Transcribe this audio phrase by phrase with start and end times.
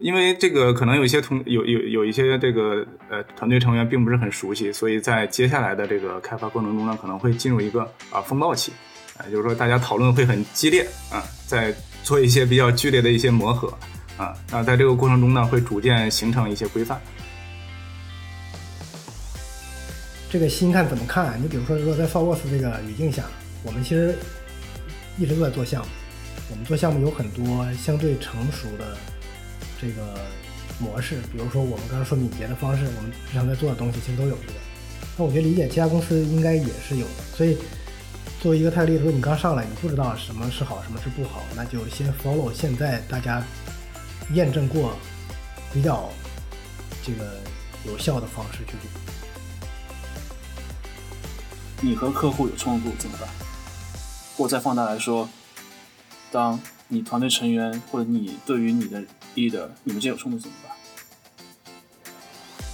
[0.00, 8.72] 因为这个可能有一些同有有有一些这个呃团队成员并不是很熟悉，所以在接下来的这个开发过程中呢，可能会进入一个啊风暴期，
[9.18, 13.68] 啊，就是说大家讨论会很激烈啊，在做一些比较剧烈的一些磨合
[14.16, 16.98] 啊，那在这个过程中呢，会逐渐形成一些规范。
[20.30, 21.38] 这个新看怎么看？
[21.42, 23.24] 你比如说，如果在 forworks 这个语境下，
[23.62, 24.14] 我们其实
[25.18, 25.88] 一直都在做项目，
[26.50, 28.96] 我们做项目有很多相对成熟的
[29.80, 30.14] 这个
[30.78, 34.54] 模式，比如说我们刚刚说敏捷的方式，我们日常在做的东西其实都有这个。
[35.16, 37.22] 那我觉得理解其他公司应该也是有的。
[37.36, 37.56] 所以
[38.40, 43.42] 作为一个泰利，如果你刚上来，你不知道什么是好，什么是不好，那就先 follow 现在大家
[44.32, 44.96] 验证过
[45.72, 46.10] 比较
[47.02, 47.38] 这个
[47.86, 48.90] 有效的方式去做。
[51.82, 53.28] 你和客户有冲突怎么办？
[54.36, 55.28] 或再放大来说，
[56.30, 56.58] 当
[56.88, 59.02] 你团队成员或者你对于你的
[59.34, 60.76] e 的你们间有冲突怎么办？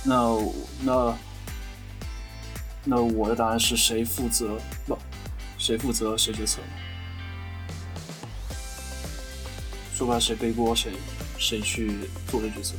[0.04, 0.38] 那
[0.82, 1.18] 那
[2.84, 4.58] 那我的答案是谁负责？
[4.86, 4.96] 不，
[5.58, 6.60] 谁负责谁决策？
[9.94, 10.92] 说白了，谁背锅谁
[11.38, 11.92] 谁去
[12.28, 12.74] 做这决策？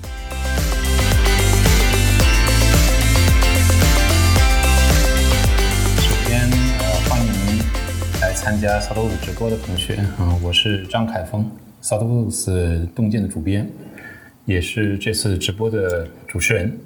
[8.20, 11.50] 来参加 s o u t w o 直播的同学啊，我是张凯峰
[11.88, 13.66] s o u t w o r 洞见的主编，
[14.44, 16.78] 也是这次直播的主持人。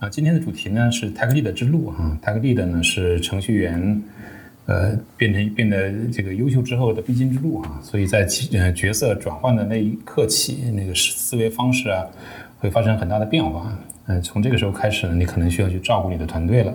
[0.00, 4.02] 啊，今天的主题呢是 t a g l e a d 之路哈，Tech Lead 呢是程序员
[4.66, 12.04] 呃变成变得这个优秀之后的必经之路啊，所以在呃角色转换的那一刻起，那个思维方式啊
[12.58, 13.74] 会发生很大的变化。
[14.08, 16.74] 嗯，从这个时候开始呢，你可能需要去照顾你的团队了，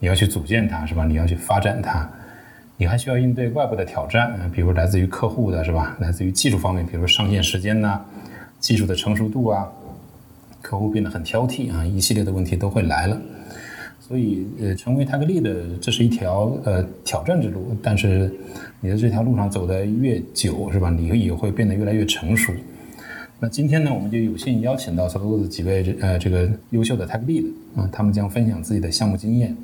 [0.00, 1.06] 你要去组建它是吧？
[1.06, 2.06] 你要去发展它。
[2.80, 5.96] 你还需要应对外部的挑战，比如来自于客户的是吧？
[6.00, 8.00] 来自于技术方面，比如上线时间呐，
[8.60, 9.68] 技术的成熟度啊，
[10.62, 13.20] 客户变得很挑剔啊，一系列的问题都会来了。
[14.00, 18.32] 所以，呃，成为 Tag Lead 这是一条呃挑战之路，但是
[18.80, 20.88] 你在这条路上走得越久是吧？
[20.88, 22.52] 你也会变得越来越成熟。
[23.40, 29.56] 那今天呢，我们就有幸邀请到 s o l o 的几位呃这个优秀的 Tag Lead 啊，他们将分享自己的项目经验。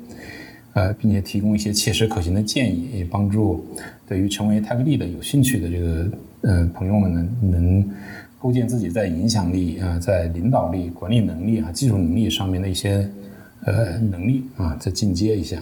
[0.75, 3.65] 呃，并且提供一些切实可行的建议，也帮助
[4.05, 6.05] 对于成为 Tech Lead 有兴趣的这个
[6.41, 7.89] 呃朋友们呢，能
[8.37, 13.09] 构建自己在影响力啊、在领导力、管理能力啊、技术能力上面的一些
[13.63, 15.57] 呃能力啊，再进阶一下。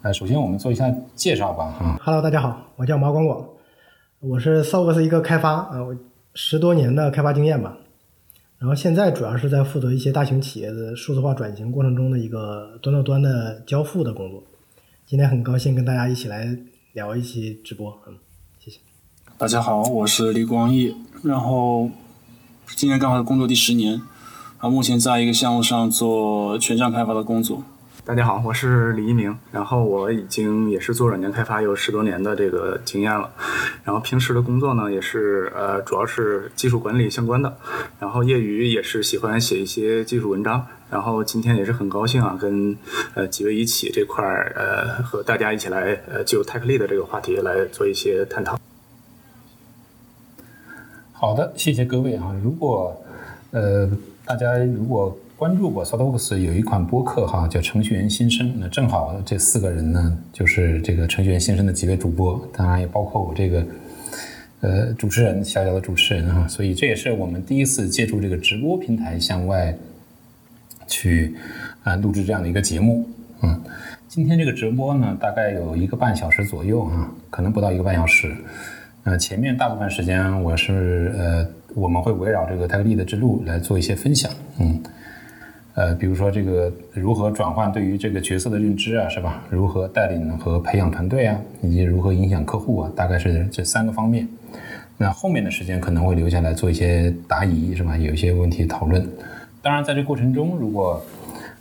[0.00, 1.98] 呃，首先我们做一下介绍吧，哈。
[2.02, 3.46] Hello，大家好，我叫毛广广，
[4.20, 5.94] 我是 s o u s 一个开发，呃，
[6.32, 7.76] 十多年的开发经验吧。
[8.64, 14.42] 然后现在主要是在负责一些大型企业的数字化转型过程中的一个端到端的交付的工作。
[15.04, 16.56] 今天很高兴跟大家一起来
[16.94, 18.14] 聊一期直播，嗯，
[18.58, 18.78] 谢谢。
[19.36, 21.90] 大家好，我是李光义，然后
[22.74, 24.00] 今年刚好工作第十年，
[24.56, 27.62] 啊，目前在一个项目上做全站开发的工作。
[28.06, 33.32] 大家好，我是李一鸣，然后我已经也是做软件开发有十多年的这个经验了，
[33.82, 37.56] 然后平时的工作呢也是呃主要是技术管理相关的，
[37.98, 42.76] 然后业余也是喜欢写一些技术文章，然后今天也是很高兴啊跟
[43.14, 48.60] 呃几位一起这块儿呃和大家一起来呃就 Tech Lead 这个话题来做一些探讨。
[51.14, 53.02] 好的，谢谢各位啊，如果
[53.52, 53.88] 呃
[54.26, 55.18] 大家如果。
[55.36, 58.54] 关注过 s o t o x 有一款播客哈，叫程序员新生。
[58.60, 63.66] 那正好这四个人呢，就是这个程序员新生的几位主播，当然也包括我这个
[64.60, 66.46] 呃主持人小小的主持人哈。
[66.46, 69.76] 所以这也是我们第一次借助这个直播平台向外
[70.86, 71.34] 去
[71.82, 73.04] 啊录制这样的一个节目。
[73.42, 73.60] 嗯，
[74.06, 78.32] 今天这个直播呢，大概有一个半小时左右啊，可能不到一个半小时。
[79.02, 84.30] 呃，前面大部分时间我是呃，我们会围绕这个泰格利的之路来做一些分享。
[84.60, 84.80] 嗯。
[85.74, 89.42] 呃，比如说这个如何转换对于这个角色的认知啊，是吧？
[89.50, 94.28] 如何带领和培养团队啊，以及如何影响客户啊，大概是这三个方面。
[94.96, 97.96] 那后面的时间可能会留下来做一些答疑，是吧？
[97.96, 99.04] 有一些问题讨论。
[99.60, 101.04] 当然，在这过程中，如果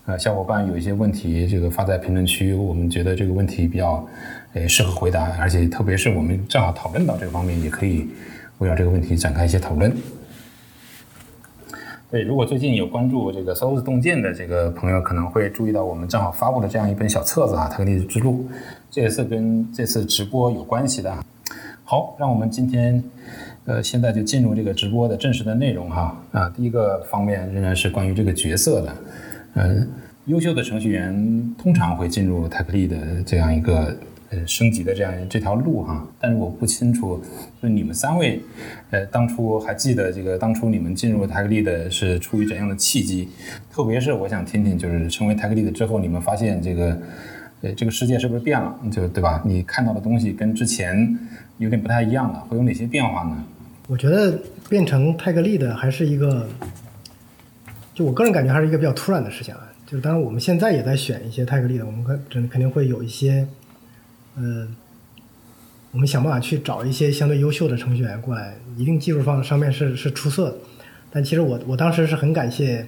[0.06, 4.07] 呃小伙伴有一些问题，这个发在评论区，我们觉得这个问题比较
[4.54, 8.07] 呃适合回答，而且特别是我们正好讨论到这个方面，也可以
[8.59, 9.92] 围绕这个问题展开一些讨论。
[12.13, 18.45] 对，如果最近有关注这个 s o u s 洞见的这个朋友，可能会注意到我们正好发布了这样一本小册子啊，《特立之路》，
[18.92, 21.12] 这也是跟这次直播有关系的。
[21.83, 23.04] 好，让我们今天，
[23.65, 26.15] 呃，现在就进入这个直播的正式的内容哈。
[26.31, 28.95] 啊，第一个方面仍然是关于这个角色的。
[29.56, 29.75] 呃，
[30.27, 33.92] 优秀的程序员通常会进入 Tech l e 的这样一个
[34.33, 36.06] 呃升级的这样这条路哈。
[36.19, 37.21] 但是我不清楚，
[37.62, 38.41] 就你们三位，
[38.89, 43.30] 呃，当初还记得这个当初你们进入 Tech Lead 是出于怎样的契机？
[43.71, 47.00] 特别是我想听听，就是成为泰格利的之后，你们发现这个，
[47.62, 48.75] 呃，这个世界是不是变了？
[48.91, 49.41] 就对吧？
[49.45, 51.18] 你看到的东西跟之前
[51.59, 53.44] 有点不太一样了，会有哪些变化呢？
[53.88, 54.39] 我觉得
[54.69, 56.47] 变成泰格利的还是一个，
[57.94, 59.69] 就我个人感觉还是一个比较突然的事情啊。
[59.85, 63.45] 就是当然我们现在也在选一些泰格利的，我们肯肯肯定会有一些，
[64.35, 64.68] 呃，
[65.91, 70.57] 我们想办法去找一些相对优秀的程序员过来，一定技术方上面是是出色的。
[71.12, 72.88] 但其实我我当时是很感谢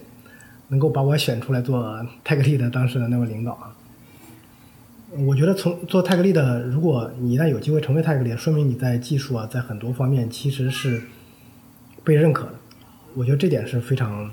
[0.70, 3.76] 能够把我选出来做泰格利的当时的那位领导啊。
[5.18, 11.04] 我觉得从做泰格利的，如果你一旦有机会成为泰格利，说明你在技术啊，在很多方面其实是
[12.04, 12.56] 被认可的。
[13.14, 14.30] 我觉得这点是非常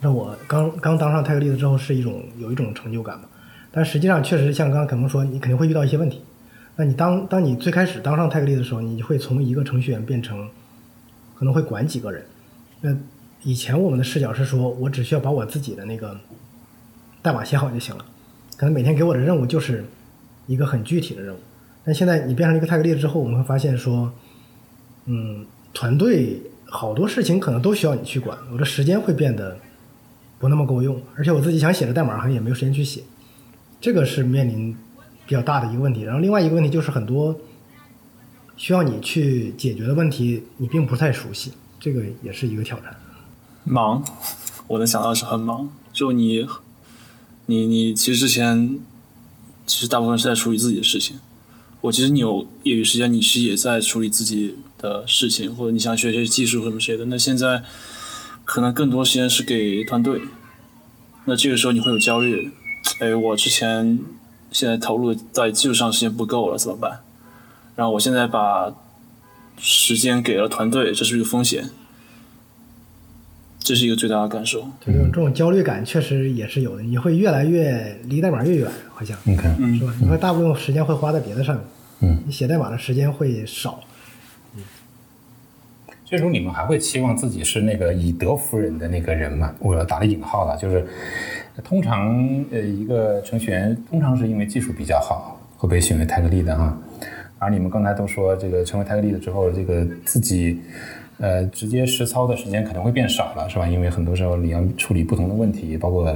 [0.00, 3.28] 让我刚刚当上泰格利的之后是一种有一种成就感吧。
[3.74, 6.22] 但实际上确实像刚刚可能说，你肯定会遇到一些问题。
[6.76, 10.48] 那你当当你最开始当上泰格利的时候，你会从一个程序员变成
[11.34, 12.24] 可能会管几个人。
[12.80, 12.96] 那
[13.42, 16.16] 以前我们的视角是说，我只需要把我自己的那个
[17.20, 18.04] 代码写好就行了。
[18.56, 19.84] 可能每天给我的任务就是
[20.46, 21.38] 一个很具体的任务，
[21.84, 24.12] 但现在你变成一个泰格利之后，我们会发现说，
[25.06, 29.56] 嗯，团队好多事情可能都需要你去管，我的时间会变得
[30.38, 33.02] 不那么够用，而且我自己想写的代码好像也没有时间去写，
[33.84, 34.74] 这个是面临
[35.26, 36.00] 比较大的一个问题。
[36.04, 37.38] 然后另外一个问题就是很多
[38.56, 42.96] 需要你去解决的问题，你并不太熟悉，这个也是一个挑战。
[43.62, 44.02] 忙，
[44.68, 46.46] 我能想到是很忙，就你。
[47.46, 48.78] 你你其实之前
[49.66, 51.18] 其实大部分是在处理自己的事情，
[51.82, 57.04] 我其实你有业余时间，你其实也在处理自己的事情，或者你想学些技术什么之类的。
[57.04, 57.62] 那现在
[58.46, 60.22] 可能更多时间是给团队，
[61.26, 62.50] 那这个时候你会有焦虑，
[63.00, 63.98] 哎，我之前
[64.50, 67.00] 现在投入在技术上时间不够了，怎么办？
[67.76, 68.72] 然后我现在把
[69.58, 71.70] 时间给了团队，这是一个风险。
[73.58, 74.68] 这是一个最大的感受。
[74.84, 79.94] 这种这种焦虑感确实也是有的，你会越来越离代码越远，好像，嗯，是吧？
[79.98, 81.64] 你会大部分时间会花在别的上面，
[82.00, 83.80] 嗯，你写代码的时间会少。
[86.04, 89.54] 最终你们还会期望自己是那个以德服人的那个人吗？
[89.58, 90.86] 我打了引号了，就是
[91.62, 96.76] 通常呃一个程序员通常是因为技术比较好会被选为 tag lead 哈，
[97.38, 100.60] 而你们刚才都说这个成为 tag lead 之后，这个自己。
[101.18, 103.68] 呃，直接实操的时间可能会变少了，是吧？
[103.68, 106.12] 因为很多时候你要处理不同的问题，包括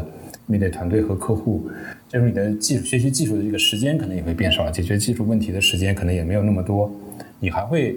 [0.47, 1.71] 面对团队和客户，
[2.09, 6.91] 这时候你的技术学习技术的这个时间可能也会变少了，解决技术问题的时间可能也没有那么多。
[7.39, 7.97] 你还会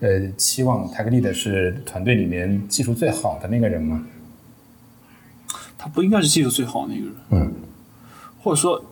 [0.00, 4.04] 呃期望 Tech Lead 是团队里面技术最好的那个人吗？
[5.80, 7.54] 他不应该是技术最好的那个人，嗯，
[8.42, 8.84] 或者说，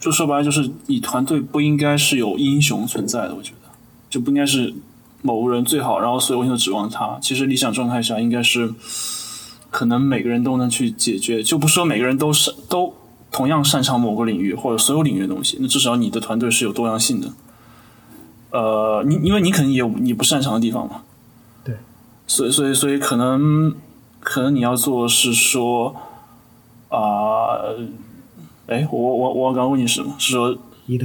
[0.00, 3.68] 就说白了，就是你团队不应该是有英雄存在的，我觉得
[4.10, 4.74] 就不应该是。
[5.22, 7.18] 某个人最好，然后所有人都指望他。
[7.20, 8.72] 其实理想状态下应该是，
[9.70, 12.94] 可能每个人都能去解决，就不说每个人都是都
[13.32, 15.56] 同样擅长某个领域或者所有领域的东西。
[15.60, 17.32] 那至少你的团队是有多样性的。
[18.50, 21.02] 呃，你因为你肯定也有你不擅长的地方嘛。
[21.64, 21.74] 对。
[22.28, 23.74] 所以所以所以可能
[24.20, 25.96] 可能你要做是说
[26.96, 27.60] 啊，
[28.66, 30.14] 哎，我我我刚刚问你什么？
[30.18, 30.56] 是说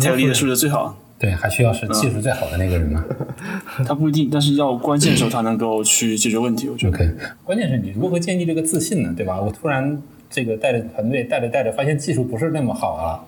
[0.01, 0.97] 泰利的是不是最好？
[1.19, 3.03] 对，还需要是技术最好的那个人吗？
[3.85, 6.69] 他不一定，但是要关键时候他能够去解决问题。
[6.69, 7.11] 我觉得 OK，
[7.43, 9.13] 关键是你如何建立这个自信呢？
[9.15, 9.39] 对吧？
[9.41, 13.19] 我突然这个带着团队带着带着，发现技术不是那么好啊，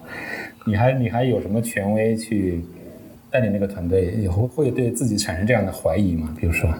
[0.65, 2.63] 你还你还有什么权威去
[3.29, 4.17] 带领那个团队？
[4.21, 6.33] 以后会对自己产生这样的怀疑吗？
[6.39, 6.73] 比如说，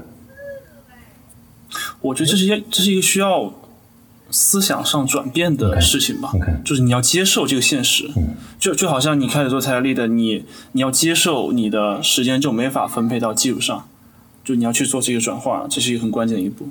[2.02, 3.54] 我觉得这是一这是一个需要。
[4.36, 6.32] 思想上转变的事情吧，
[6.66, 8.10] 就是你要接受这个现实，
[8.58, 13.88] 就就好像你开始做财力的，你你要接受你的时间就没法分配到技术上，
[14.44, 16.68] 就你要去做这个转化，这是一个很关键的一步。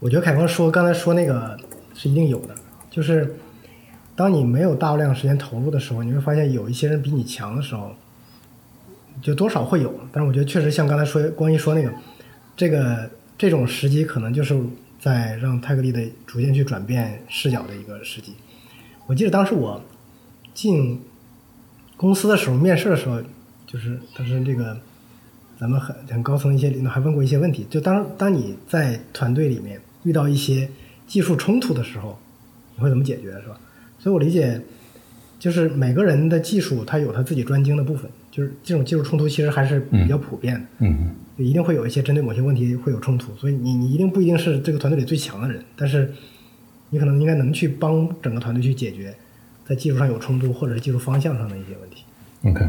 [0.00, 1.58] 我觉得凯峰说刚才说那个
[1.94, 2.54] 是一定有的，
[2.90, 3.36] 就是
[4.14, 7.92] 当你没有大量时间投入的时候，你会发现有一些人比你强的时候，
[9.22, 9.98] 就多少会有。
[10.12, 11.90] 但是我觉得确实像刚才说关于说那个，
[12.54, 13.08] 这个
[13.38, 14.54] 这种时机可能就是。
[15.04, 18.32] 在让泰格利的逐渐去转变视角的一个时机。
[19.04, 19.78] 我记得当时我
[20.54, 20.98] 进
[21.94, 23.20] 公司的时候，面试的时候，
[23.66, 24.74] 就是当时这个
[25.60, 27.66] 咱们很很高层一些领导还问过一些问题。
[27.68, 30.66] 就当当你在团队里面遇到一些
[31.06, 32.18] 技术冲突的时候，
[32.74, 33.60] 你会怎么解决，是吧？
[33.98, 34.58] 所以我理解，
[35.38, 40.66] 就是每个人的技术他有他自己专精的部分，就是这种技术冲突其实还是比较普遍的。
[40.78, 41.14] 嗯。
[41.36, 46.12] 一定会有一些针对某些问题会有冲突，所以你你一定不一定是这个团队里最强的人，但是
[46.90, 49.14] 你可能应该能去帮整个团队去解决
[49.66, 52.04] 在技术上有冲突或者是技术方向上的一些问题。
[52.44, 52.66] OK，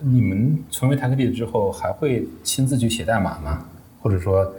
[0.00, 3.66] 你们成为 Tech Lead 之后，还会亲自去写代码吗？
[4.00, 4.52] 或者说，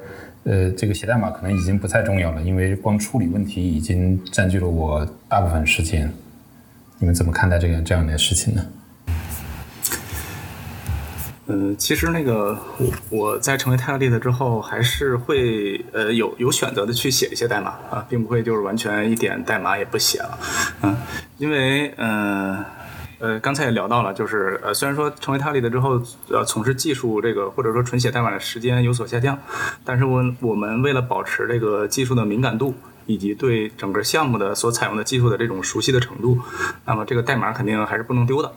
[0.43, 6.11] 呃，这个写代码可能已经不太重要了，因为光处理问题已经占据了我大部分时间。
[6.99, 8.65] 你们怎么看待这个这样的事情呢？
[11.49, 12.57] 呃，其实那个
[13.09, 20.39] 我在成为 Tech Lead 之后，还是会呃有有选择的去写一些代码啊，并不会就是完全一点代码也不写了，
[20.83, 20.95] 嗯，
[21.37, 22.63] 因为嗯。
[23.21, 29.37] 呃，刚才也聊到了，就是呃，虽然说成为 Tech Lead 之后，呃，从事技术这个或者说纯写代码的时间有所下降，
[29.83, 32.73] 但是我我们为了保持这个技术的敏感度。
[33.09, 36.39] 以及对整个项目的所采用的技术的这种熟悉的程度，
[36.85, 38.53] 那么这个代码肯定还是不能丢的，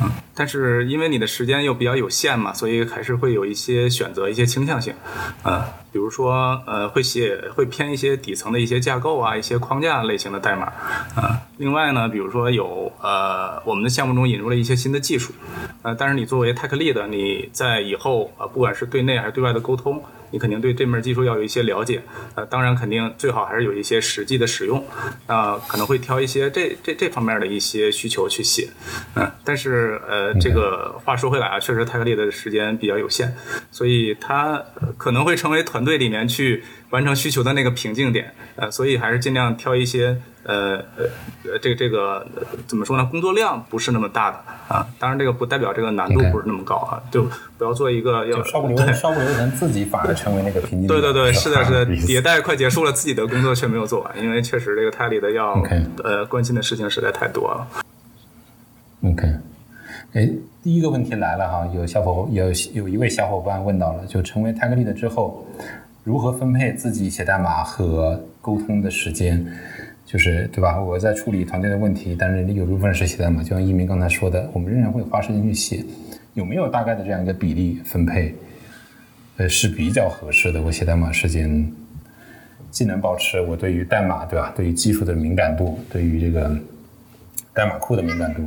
[0.00, 4.94] 嗯，但是因为你的时间又比较有限嘛，所以还是会有一些选择，一些倾向性，
[5.42, 10.66] 呃，比如说呃会写会偏一些底层的一些架构啊，一些框架类型的代码，
[11.16, 15.32] 啊，另外呢，比如说有呃我们的项目中引入了一些新的技术，
[15.82, 20.00] 呃，但是你作为 Tech Lead，你在以后啊不管是对内还是对外的沟通。
[20.30, 22.02] 你肯定对这门技术要有一些了解，
[22.34, 24.84] 呃，当然肯定最好还是有一些实际的使用，
[25.26, 28.68] 啊，可能会挑一些这这这方面的一些需求去写，
[29.14, 33.32] 嗯，但是呃，这个话说回来啊，确实泰克利的时间比较有限，
[33.70, 34.62] 所以他
[34.96, 40.20] 可能会成为团队里面去完成需求的那个瓶颈点，呃，所以还是尽量挑一些。
[40.48, 41.04] 呃呃
[41.44, 42.26] 呃，这个这个
[42.66, 43.04] 怎么说呢？
[43.10, 47.28] 工作量不是那么大的啊，当然这个不代表这个难度不是那么高啊，就
[47.58, 50.86] 不要做一个要稍不留神稍不留神自己反而成为那个瓶颈。
[50.88, 55.62] 对对对，是的，是的，迭代快结束了，自己的工作却没有做完，因为确实这个泰里的要
[56.02, 57.68] 呃关心的事情实在太多了。
[59.04, 59.28] OK，
[60.14, 60.30] 哎，
[60.64, 65.46] 第一个问题来了哈，有小伙有有一位小伙伴问到了，就成为泰格利的之后，
[66.04, 69.46] 如何分配自己写代码和沟通的时间？
[70.10, 70.80] 就是对吧？
[70.80, 75.84] 我在处理团队的问题，但是有部分是写代码，就像一鸣刚才说的，我们仍然会花时间去写。
[76.32, 78.34] 有没有大概的这样一个比例分配？
[79.36, 80.62] 呃，是比较合适的。
[80.62, 81.70] 我写代码时间
[82.70, 84.50] 既能保持我对于代码，对吧？
[84.56, 86.58] 对于技术的敏感度，对于这个
[87.52, 88.40] 代码库的敏感度，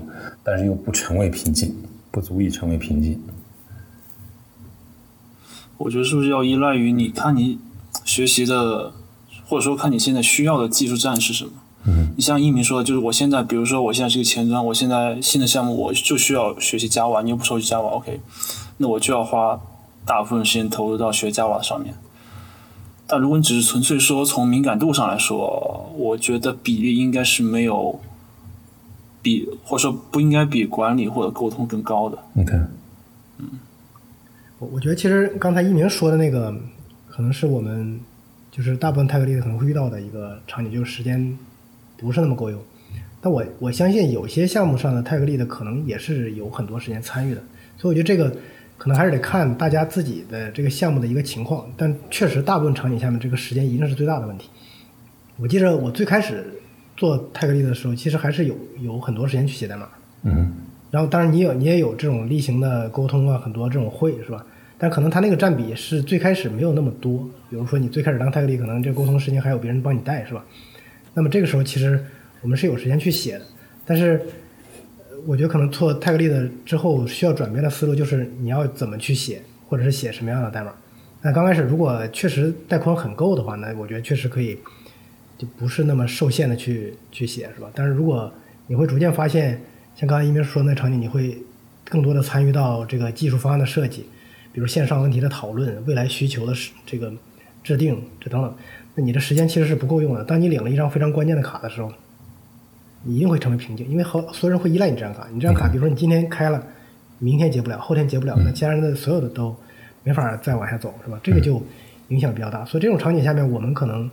[0.44, 1.76] 但是又不成为瓶颈，
[2.10, 3.22] 不足以成为瓶颈。
[5.78, 7.60] 我觉得是不是要依赖于你看你
[8.04, 8.94] 学习的？
[9.52, 11.52] 或者说，看你现在需要的技术栈是什么。
[11.84, 18.22] 嗯，你像一鸣说的，就是我现在，比如说我现在是个前端，我现在新的项目我就需要学习 Java，你又不熟悉 Java，OK，
[18.78, 19.60] 那我就要花
[20.06, 21.96] 大部分时间投入到学 Java 上面。
[23.06, 28.00] 但如果你只是纯粹说从敏感度上来说，我觉得比例应该是没有
[29.22, 32.18] 比，或者说不应该比管理或者沟通更高的。
[32.38, 32.54] OK，
[33.40, 33.50] 嗯，
[34.60, 36.56] 我我觉得其实刚才一鸣说的那个，
[37.10, 38.00] 可能是我们。
[38.52, 41.38] 就是大部分泰格利可能会遇到的一个场景，就是时间
[41.98, 42.62] 不是那么够用。
[43.22, 47.42] 但我我相信有些项目上的泰格利的可能也是有很多时间参与的，
[47.78, 48.36] 所以我觉得这个
[48.78, 51.66] 可能还是得看大家自己的这个项目的一个情况。
[51.78, 54.50] 但确实，大部分场景下面这个时间一定是最大的问题。
[55.38, 56.46] 我记得我最开始
[56.98, 59.88] 做泰格利的时候，其实还是有有很多时间去写代码。
[60.24, 60.52] 嗯。
[60.90, 64.46] 然后，当然你有你也有这种例行的沟通啊，很多这种会是吧？
[64.82, 67.20] 但可能他那个占比是最开始没有那么多，
[67.52, 70.44] 比如说你最开始当泰格里，可能这沟通时间还有别人帮你带，是吧？
[71.14, 72.04] 那么这个时候其实
[72.42, 73.46] 我们是有时间去写的，
[73.86, 74.20] 但是
[75.28, 80.74] 我觉得可能做泰格利的之后需要转变的思路就是你要怎么去写，或者是写什么样的代码。
[81.22, 84.58] 那刚开始如果确实带宽很够的话，那我觉得确实可以，
[85.38, 87.70] 就不是那么受限的去去写，是吧？
[87.76, 88.34] 但是如果
[88.66, 89.62] 你会逐渐发现，
[89.96, 91.38] 像刚才一鸣说的那场景，你会
[91.86, 94.08] 更多的参与到这个技术方案的设计。
[94.54, 96.54] 比如线上问题的讨论、未来需求的
[96.86, 97.12] 这个
[97.64, 98.56] 制定这等等，
[98.96, 100.24] 那你的时间其实是不够用的。
[100.24, 101.92] 当你领了一张非常关键的卡的时候，
[103.04, 105.28] 你一定会成为瓶颈，因为好所有人会依赖你这张卡。
[105.34, 106.64] 你这张卡，比如说你今天开了，
[107.20, 109.56] 明天结不了，后天结不了，那其他人的所有的都
[110.04, 111.20] 没法再往下走，是吧？
[111.24, 111.62] 这个就
[112.10, 112.66] 影响比较大。
[112.66, 114.10] 所以这种场景下面，我们可能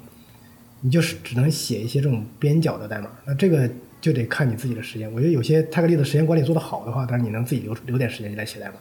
[0.81, 3.11] 你就是只能写一些这种边角的代码。
[3.27, 3.69] 那这个
[4.01, 5.13] 就得看你自己的时间。
[5.13, 8.75] 我觉得有些泰克利的时间管理做得好的话，但是你能自己留留点时间来写代码。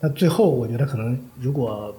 [0.00, 1.96] 那最后，我觉得可能如果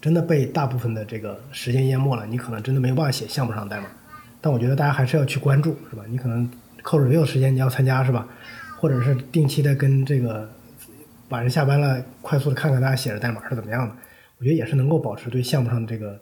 [0.00, 3.88] 真的被大部分的这个时间淹没了，你可能真的没有办法写项目上的代码。
[4.40, 6.04] 但我觉得大家还是要去关注，是吧？
[6.08, 6.48] 你可能
[6.82, 8.28] 扣 review 时间你要参加，是吧？
[8.78, 10.48] 或者是定期的跟这个
[11.30, 13.94] 晚上下班了，快速的看看大家写的代码是怎么样的。
[14.38, 16.20] 我觉得也是能够保持对项目上的这个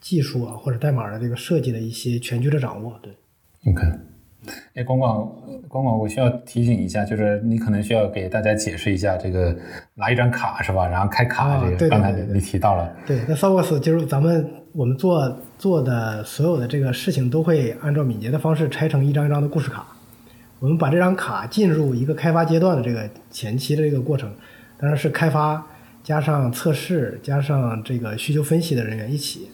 [0.00, 2.98] 技术啊，或者代码的这个设计的一些全局的掌握。
[3.00, 3.16] 对
[3.72, 3.82] ，OK。
[4.74, 5.26] 哎，广广，
[5.68, 9.56] 广广，我需要提醒一下，就是你可能需要给大家解释一下这个
[9.94, 10.86] 拿一张卡是吧？
[10.86, 12.94] 然后开卡这个，刚才你提到了。
[13.06, 19.86] 对，那 s o f o s 就是咱们我们做做的所有的这个事情都会按照敏捷的方式拆成一张一张的故事卡。
[20.60, 24.32] 我们把这张卡进入一个开发阶段的这个前期的这个过程，
[24.78, 25.62] 当然是开发
[26.02, 29.50] 加上测试加上这个需求分析的人员一起，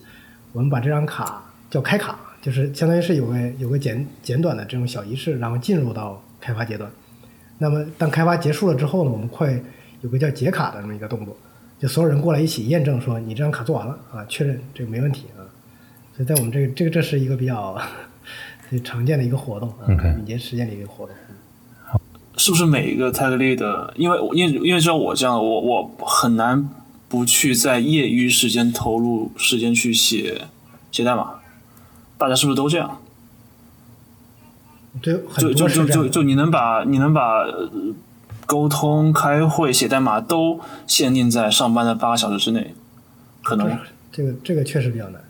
[0.52, 6.90] 我们把这张卡叫开卡，就是相当于是有个有个简简短的这种小仪式，然后进入到开发阶段。
[7.58, 9.62] 那么当开发结束了之后呢，我们会
[10.00, 11.36] 有个叫解卡的这么一个动作，
[11.78, 15.44] 就所有人过来一起验证说你这张卡做完了啊，确认这个没问题啊。
[16.16, 17.78] 所以在我们这个这个这是一个比较
[18.82, 19.84] 常见的一个活动啊，
[20.16, 21.14] 敏捷实践的一个活动。
[22.38, 23.92] 是不是每一个 tag lead 的？
[23.96, 26.70] 因为因为因为像我这样，我我很难
[27.06, 30.46] 不去在业余时间投入时间去写
[30.90, 31.34] 写代码。
[32.20, 32.98] 大家是不是都这样？
[35.00, 37.46] 对，就就就就就你能把你能把
[38.44, 42.74] 沟通、开会、写代码都限定在上班的八个小时之内，
[43.42, 43.78] 可能
[44.12, 45.22] 这个这个确实比较难。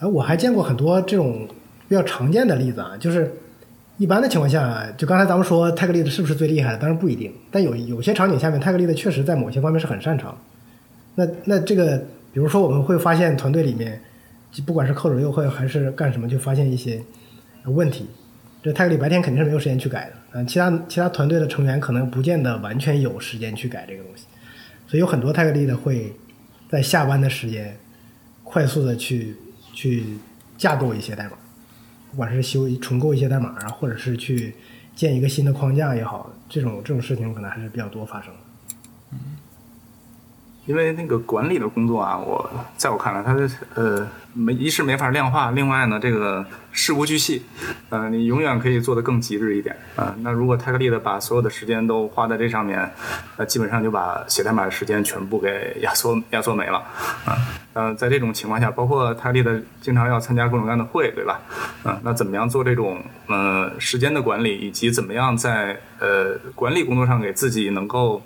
[0.00, 1.48] 哎，我还见过很多这种
[1.88, 3.32] 比较常见的例子啊，就是
[3.96, 6.78] 一般的情况下，就刚才咱们说 tag lead 是不是最厉害的？
[6.78, 10.36] 当然不一定，但有有些场景下面 tag lead 确实在某些方面是很擅长。
[11.14, 11.96] 那那这个，
[12.32, 14.02] 比如说我们会发现团队里面，
[14.62, 17.02] 不管是扣左右或还是干什么，就发现一些
[17.64, 18.06] 问题。
[18.62, 24.26] 这 tag lead 白天肯定是没有时间去改的，嗯，其他其他团队的成员可能不见得完全有时间去改这个东西，
[24.86, 26.12] 所以有很多泰格利的会
[26.68, 27.76] 在下班的时间
[28.44, 29.36] 快速的去。
[29.76, 30.04] 去
[30.56, 31.32] 架构一些代码，
[32.10, 34.54] 不管是修重构一些代码啊，或者是去
[34.94, 38.40] 建一个新的框架也好，这种这种事情可能还是比较多发生的。
[40.66, 43.34] 因为那个管理的工作啊，我在我看来，它
[43.74, 47.42] 呃没一是没法量化，另外呢，这个事无巨细，
[47.88, 50.14] 呃，你永远可以做得更极致一点啊。
[50.20, 52.90] 那如果泰克利的把所有的时间都花在这上面，
[53.36, 56.78] 那基本上就把写代码的时间全部给压缩压缩没了
[57.24, 57.38] 啊。
[57.74, 61.40] 嗯，在这种情况下，包括泰克利的经常要参加各种各样的会，对吧？
[61.84, 68.20] 啊，那怎么样做这种呃时间的管理，以及怎么样在呃管理工作上给自己能够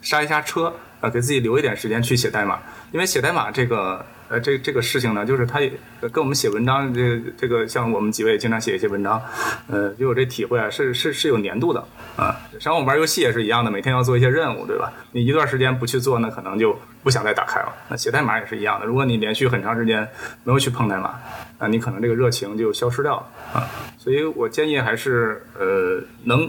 [0.00, 0.72] 刹一下车？
[1.02, 2.60] 呃，给自己留一点时间去写代码，
[2.92, 5.58] 因为写代码这个，呃，这这个事情呢，就是它
[6.00, 9.20] 跟我们写文章，这这个像我们几位经常写一些文章，
[9.66, 11.84] 呃，就有这体会啊，是是是有粘度的
[12.14, 12.36] 啊。
[12.60, 14.92] 像我们玩游戏也是一样的，每天要做一些任务，对吧？
[15.10, 17.74] 你一段时间不去做，那可能就不想再打开了。
[17.88, 20.08] 那写代码也是一样的，如果你连续很长时间
[20.44, 21.18] 没有去碰代码，
[21.58, 23.66] 那你可能这个热情就消失掉了啊。
[23.98, 26.48] 所以我建议还是呃能。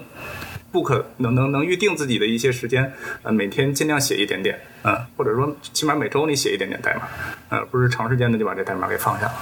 [0.74, 7.08] 不可能能能预定自己的一些时间，呃，每天尽量写一点点，嗯，或者说起码每周你写一点点代码，
[7.50, 9.34] 呃，不是长时间的就把这代码给放下了。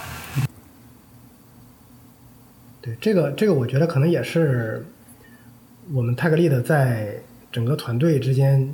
[2.81, 4.85] 对，这个这个我觉得可能也是
[5.93, 7.15] 我们泰格利的在
[7.49, 8.73] 整个团队之间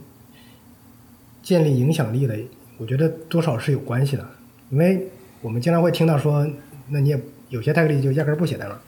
[1.43, 2.35] 建立影响力的，
[2.79, 4.27] 我觉得多少是有关系的，
[4.71, 5.07] 因为
[5.41, 6.49] 我们经常会听到说，
[6.87, 8.79] 那你也有些泰格利就压根不写代码，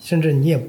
[0.00, 0.60] 甚至你也。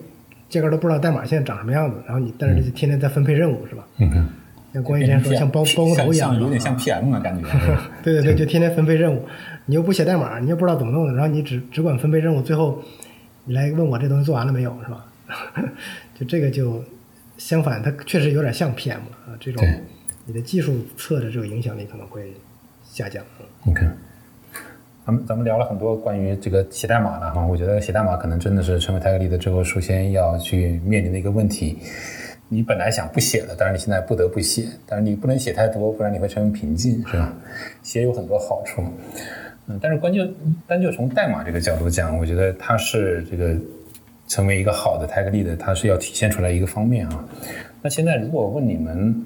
[0.49, 3.85] 这个都不知道代码现在长什么样子，然后你但是就天天在分配任务是吧？
[3.99, 4.29] 嗯
[4.73, 7.47] 像关于前说像包包工头一样，有点像 PM 啊感觉。
[8.03, 9.25] 对对对，就天天分配任务，
[9.65, 12.83] 你又不写代码，你又不知道怎么弄的，然后你只只管分配任务，最后
[13.45, 15.05] 你来问我这东西做完了没有是吧？
[16.19, 16.83] 就这个就
[17.37, 19.65] 相反，它确实有点像 PM 了啊，这种
[20.25, 22.33] 你的技术侧的这个影响力可能会
[22.83, 23.23] 下降。
[23.65, 23.81] OK。
[25.07, 31.79] 咱们咱们聊了很多关于这个写代码的哈，我觉得写代码可能真的是成为 tag lead 之后首先要去面临的一个问题。
[32.49, 37.33] 你本来想不写的，但是你现在不得不写，但是你不能写太多，不然你会成为瓶颈，是吧？
[37.83, 38.83] 写有很多好处，
[39.67, 40.29] 嗯，但是关键
[40.67, 43.55] 单就从代码这个角度讲，我觉得它是这个
[44.27, 47.25] 成为一个好的 tag lead，它是要体现出来一个方面啊。
[47.81, 49.25] 那现在如果问你们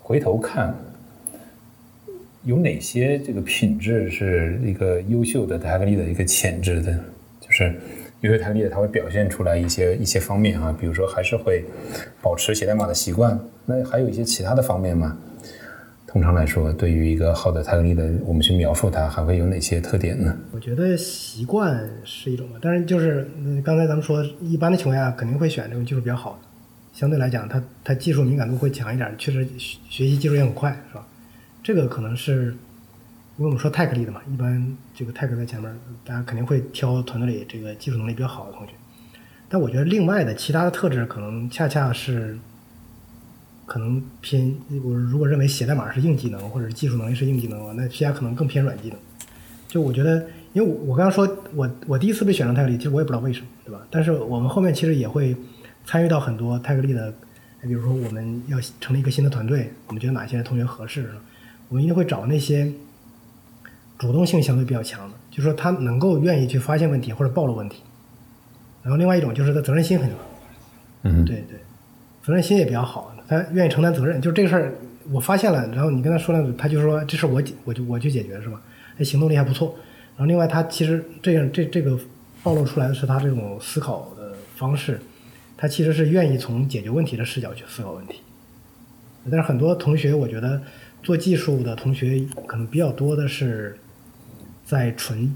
[0.00, 0.74] 回头看。
[2.44, 6.92] 有哪些这个品质是一个优秀的 tag lead 的一个潜质的？
[7.40, 7.74] 就是
[8.20, 11.64] 优秀 tag lead 它会表现出来一些一些方面啊，比如说还是会
[12.20, 13.38] 保持写代码的习惯。
[13.64, 15.16] 那还有一些其他的方面吗？
[16.06, 20.36] 通常来说，对于一个好的 tag lead，我们去描述它还会有哪些特点呢？
[20.52, 23.26] 我觉得习惯是一种吧，但是就是
[23.64, 26.48] 刚才咱们说，一般的情况下肯定会选这种技术比较好的，
[26.92, 31.04] 相对来讲，它它技术敏感度会强一点，确实学习技术也很快，是吧？
[31.64, 32.54] 这个可能是，
[33.38, 35.74] 因为我们说 tech 力的嘛，一般这个 tech 在前面，
[36.04, 38.74] 大家肯定会挑团队里这个技术能力比较好的同学。
[39.48, 42.38] 但我觉得另外的其他的特质，可能恰恰是，
[43.64, 48.98] 可能偏我如果认为写代码是硬技能，或者是技术能力是硬技能的话，那其他可能更偏软技能。
[49.66, 53.80] 就我觉得，因为我我刚刚说我我第一次被选上 tech 力，其实我也不知道为什么，对吧？
[53.90, 55.34] 但是我们后面其实也会
[55.86, 57.10] 参与到很多 tech 力的，
[57.62, 61.10] 比如说我们要成立一个新的团队，我们觉得哪些同学合适。
[61.68, 62.70] 我们一定会找那些
[63.98, 67.82] 主动性相对比较强的，就是说他能够愿意去发现问题或者暴露问题。
[68.82, 70.18] 然后另外一种就是他责任心很强。
[71.02, 71.58] 嗯，对对。
[72.22, 74.20] 责任心也比较好，他愿意承担责任。
[74.20, 74.72] 就这个事儿，
[75.10, 78.62] 我发现了，然后你跟他说了，他就说这事我解，我就我去解决是吧？
[78.98, 79.74] 哎，行动力还不错。
[80.16, 81.98] 然后另外，他其实这样这这个
[82.42, 84.98] 暴露出来的是他这种思考的方式，
[85.56, 88.20] 他其实是愿意从解决问题的视角去思考问题。
[89.30, 90.60] 但是很多同学，我觉得
[91.02, 93.78] 做技术的同学可能比较多的是
[94.64, 95.34] 在纯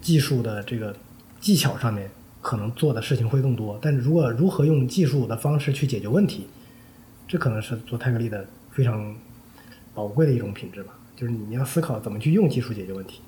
[0.00, 0.94] 技术的这个
[1.40, 3.78] 技巧上面，可能做的事情会更多。
[3.80, 6.46] 但是如果如何用技术的方式去解决问题，
[7.28, 9.14] 这可能是做泰格力的非常
[9.94, 10.94] 宝贵的一种品质吧。
[11.16, 13.20] 就是你要思考怎么去用技术解决问题。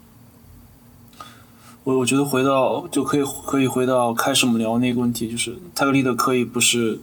[1.84, 7.00] 我我觉得回到就可以可以回到开始我们聊那个问题，就是泰格利的可以不是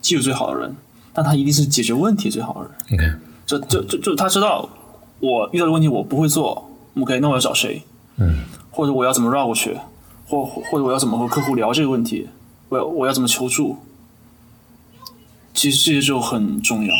[0.00, 0.76] 技术最好的人，
[1.12, 2.98] 但他一定是解决问题最好的人。
[2.98, 4.68] OK，就就就就他知道
[5.20, 7.82] 我遇到的问题我不会做，OK，那我要找谁？
[8.16, 9.76] 嗯，或者我要怎么绕过去，
[10.26, 12.28] 或或者我要怎么和客户聊这个问题，
[12.68, 13.78] 我要我要怎么求助？
[15.54, 16.94] 其实这些就很重要。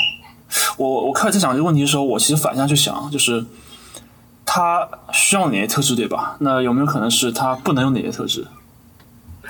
[0.77, 3.45] 我我开始在想这个问题的时候，我其实反向去想，就是
[4.45, 6.37] 他需要哪些特质，对吧？
[6.41, 8.47] 那有没有可能是他不能有哪些特质？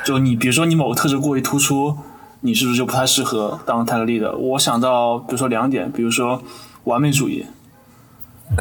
[0.05, 1.97] 就你比如说你某个特质过于突出，
[2.40, 4.37] 你是不是就不太适合当泰格力的？
[4.37, 6.42] 我想到比如说两点，比如说
[6.85, 7.46] 完美主义。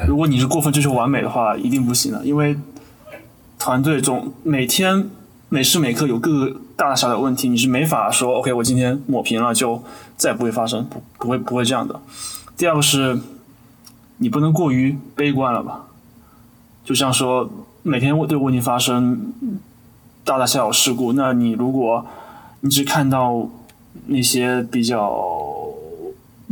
[0.07, 2.57] 如果你是过分追求完美的话，一定不行的，因为
[3.57, 5.09] 团队中每天
[5.49, 9.81] 每时每刻有各个大大小小的问题，你是没法说 OK，我今天抹平了就
[10.17, 11.99] 再也不会发生，不不会不会这样的。
[12.57, 13.19] 第二个是，
[14.17, 15.85] 你不能过于悲观了吧？
[16.83, 17.49] 就像说
[17.83, 19.33] 每天对问题发生
[20.25, 22.05] 大大小小事故，那你如果
[22.59, 23.47] 你只看到
[24.05, 25.73] 那些比较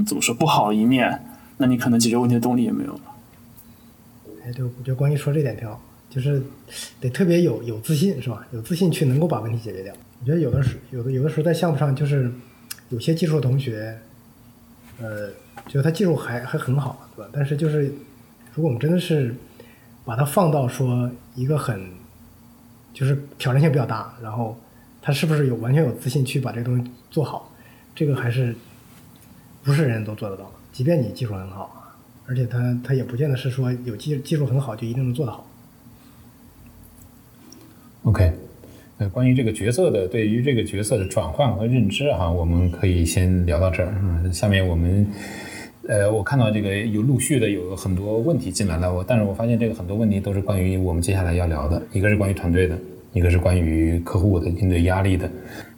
[0.06, 1.24] 怎么说不好的一面，
[1.58, 3.02] 那你可能解决问题的动力也没有了。
[4.44, 6.44] 哎，对，我觉得关于说这点挺好，就是
[7.00, 8.46] 得特别有有自信，是吧？
[8.52, 9.94] 有自信去能够把问题解决掉。
[10.20, 12.32] 我觉得有的时有的有的时候在项目上，就是
[12.90, 13.98] 有些技术同学，
[15.00, 15.30] 呃，
[15.68, 17.30] 觉得他技术还还很好，对吧？
[17.34, 17.94] 但是就是
[18.54, 19.36] 如果我们真的是
[20.04, 21.90] 把它放到说一个很
[22.94, 24.58] 就是挑战性比较大，然后
[25.02, 27.50] 他是不是有完全有自信去把这个东西做好，
[27.96, 28.54] 这个还是
[29.64, 31.96] 不是人人都做得到的，即便你技术很好。
[32.28, 35.48] 而且他他也不见得是说有技技术很好就一定能做得好。
[38.04, 38.34] OK，
[38.98, 43.96] 那，关于这个角色的对于这个角色的转换和认知哈，我们可以先聊到这儿。
[44.04, 45.08] 嗯，下面我们
[45.88, 52.78] 呃，我看到这个有陆续的有很多问题进来了，我但是我发现这个很多问题都是关于我们接下来要聊的，一个是关于团队的，
[53.14, 55.32] 一个是关于客户的应对压力的。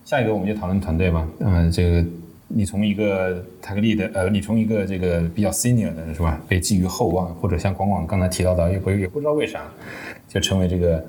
[0.08, 1.28] 下一个我们就讨论团队吧。
[1.42, 2.06] 嗯、呃，这个。
[2.50, 9.66] 你从一个泰格力的，呃，你从一个这个比较 senior 的是吧，被寄予厚望，或者像广广刚才提到的，也不也不知道为啥，
[10.30, 11.06] 就成为这个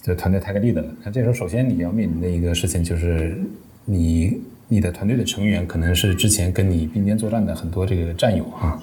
[0.00, 0.88] 这团队泰格力的了。
[1.02, 3.36] 那这时候，首先你要面临的一个事情就是，
[3.84, 8.80] 你你的团队的成员可能是之前跟你并肩作战的很多这个战友啊，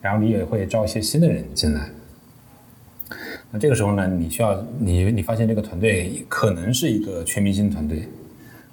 [0.00, 1.88] 然后你也会招一些新的人进来。
[3.50, 8.04] 那这个时候呢，你需要你你发现这个团队可能是一个全明星团队。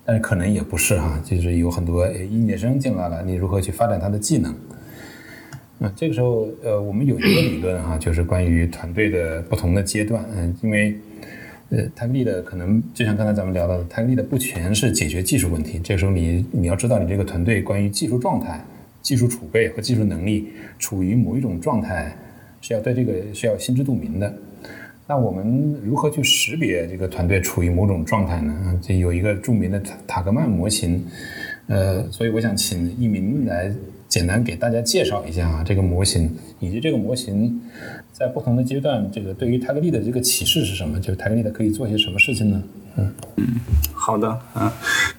[0.05, 4.53] 但是可能也不是哈，就是有很多应届生进来了，你如何去发展他的技能？
[5.77, 10.95] 那这个时候，呃，我们有一个理论哈，就是关于团队的不同的阶段，嗯，因为
[11.69, 18.63] 呃，泰格力的可能就像刚才咱们聊到的，泰格力的不全是解决技术问题，这个时候你你要知道你这个团队关于技术状态、
[19.01, 22.15] 技术储备和技术能力处于某一种状态，
[22.59, 24.33] 是要对这个是要心知肚明的。
[25.11, 28.79] 那我们如何去识别这个团队处于某种状态呢？
[28.81, 31.05] 这有一个著名的塔塔格曼模型，
[31.67, 33.69] 呃，所以我想请一鸣来
[34.07, 37.59] 简单给大家介绍一下啊这个模型，以及这个模型
[38.13, 40.97] 在不同的阶段，这个对于泰格利的这个启示是什么？
[40.97, 42.63] 就是泰格利的可以做些什么事情呢？
[42.97, 43.45] 嗯嗯，
[43.93, 44.69] 好的，嗯，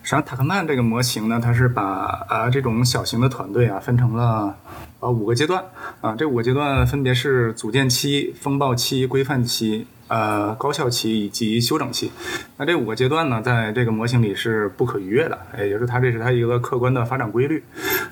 [0.02, 1.82] 实际上塔克曼这个模型呢，它是把
[2.28, 4.56] 啊这种小型的团队啊分成了。
[5.00, 5.60] 啊，五个阶段
[6.00, 12.12] 啊，这五个阶段分别是组建期、风暴期、规范期、呃高效期以及休整期。
[12.56, 17.64] 那这五个阶段呢，在这个模型里是不可逾越的，也就是它这是它一个客观的发展规律，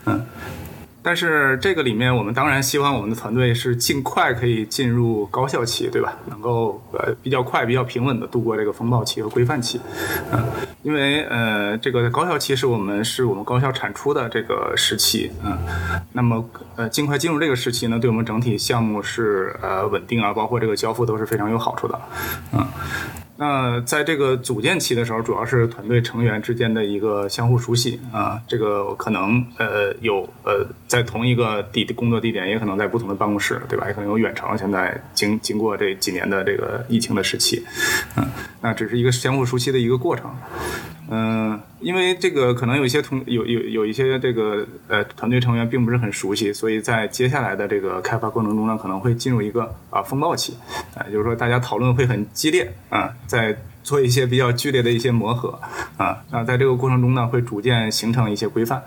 [0.06, 0.26] 嗯。
[1.02, 6.14] 但是这个里面，我们当然希望我们的团队是尽快可以进入高效期，对吧？
[6.28, 9.80] 能够呃比较快、比较平稳的度过这个风暴期和规范期，
[10.30, 10.44] 嗯，
[10.82, 15.56] 因为呃这个高效期是我们是我们高效产出的这个时期，嗯，
[16.12, 16.44] 那么
[16.76, 22.00] 呃尽快进入这个时期呢，对我们整体项目是呃稳定啊，包括这个交付都是非常有好处的，
[22.52, 22.66] 嗯。
[23.40, 33.86] 那在这个组建期的时候，主要是团队成员之间的一个相互熟悉啊，这个可能呃有呃在同一个地工作地点，也可能在不同的办公室，对吧？
[33.88, 34.58] 也可能有远程。
[34.58, 37.64] 现在经经过这几年的这个疫情的时期，
[38.16, 38.28] 嗯，
[38.60, 40.30] 那只是一个相互熟悉的一个过程，
[41.12, 50.56] 嗯、因为这个可能有一些同有有有一些这个呃团队成员并不是很熟悉，所以在接下来的这个开发过程中呢，可能会进入一个啊风暴期，
[50.94, 55.58] 啊、就是说大家讨论会很激烈啊，在做一些比较剧烈的一些磨合
[55.96, 58.82] 啊，那在这个过程中呢，会逐渐形成一些规范，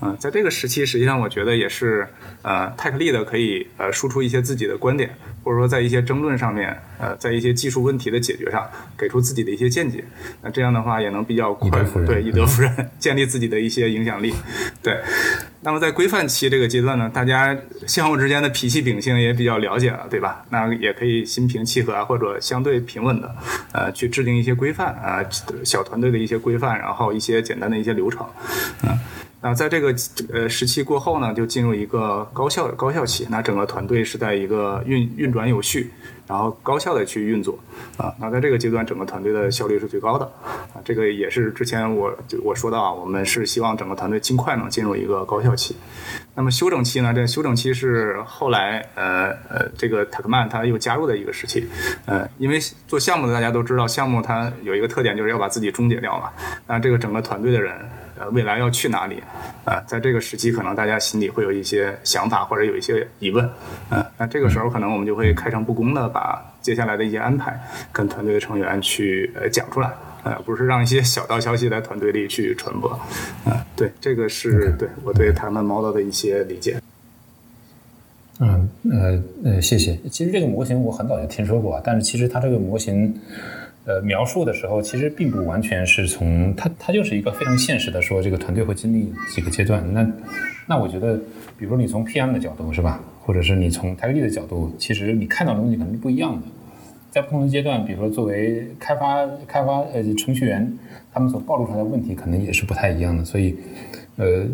[0.00, 2.08] 嗯、在这个时期，实际上我觉得也是
[2.42, 5.10] 呃泰克利的可以呃输出一些自己的观点，
[5.42, 10.04] 或者说在一些争论上面，呃，在一些技术问题的解决上，给出自己的一些见解，
[10.42, 14.34] 那这样的话也能比较快对以德服人， 建立自己的一些影响力，
[14.82, 14.96] 对。
[15.66, 17.54] 那么在规范期这个阶段呢，大家
[17.88, 20.44] 相互之间的脾气秉性也比较了解了，对吧？
[20.48, 23.34] 那也可以心平气和啊，或者相对平稳的，
[23.72, 25.18] 呃，去制定一些规范啊、
[25.64, 28.24] 小团队的一些规范，然后一些简单的一些流程，
[28.84, 28.96] 嗯。
[29.40, 29.94] 那在这个
[30.32, 33.26] 呃时期过后呢，就进入一个高效高效期。
[33.30, 35.90] 那整个团队是在一个运运转有序，
[36.26, 37.58] 然后高效的去运作
[37.96, 38.12] 啊。
[38.18, 40.24] 那在这个阶段，整个团队的效率是最高的
[40.74, 40.80] 啊。
[40.84, 45.76] 这个也是之前我就我说到啊，我们是希望整个团队尽快能进入一个高效期。
[46.34, 47.14] 那么休整期呢？
[47.14, 51.66] 这休整期是后来呃呃，这个塔克曼他又加入的一个时期，
[52.06, 56.30] 呃，因为做项目的大家都知道，项目它有一个特点就是要把自己终结掉嘛。
[56.66, 57.74] 那这个整个团队的人，
[58.18, 59.22] 呃，未来要去哪里？
[59.64, 63.48] 啊、在这个时期可能大家心里会有一些想法或者有一些疑问，
[63.90, 67.60] 嗯、那这个时候可能我们就会开诚布公的把接下来的一些安排
[67.92, 69.90] 跟团队的成员去呃讲出来。
[70.24, 72.98] 呃，不是让一些小道消息在团队里去传播，
[73.44, 76.80] 嗯、对，这个是对我对他们 model 的一些理解。
[78.40, 79.96] 嗯呃呃，谢谢。
[80.10, 83.18] 其实这个模型我很早就听说过，但是其实它这个模型，
[83.86, 89.82] 呃，描述的时候其实并不完全是从它，它就是一个非常现实的说，这个团队会经历几个阶段。
[89.94, 90.04] 那
[90.66, 91.16] 那我觉得，
[91.56, 96.42] 比如你从 PM 的角度是吧，或者是你从 Tech Lead 的角度，其实你看到的东西可能是不一样的。
[97.12, 100.76] 在不同的阶段，比如说作为开发开发呃程序员，
[101.14, 103.24] 他们所暴露出来的问题可能也是不太一样的。
[103.24, 103.54] 所以，
[104.16, 104.44] 呃，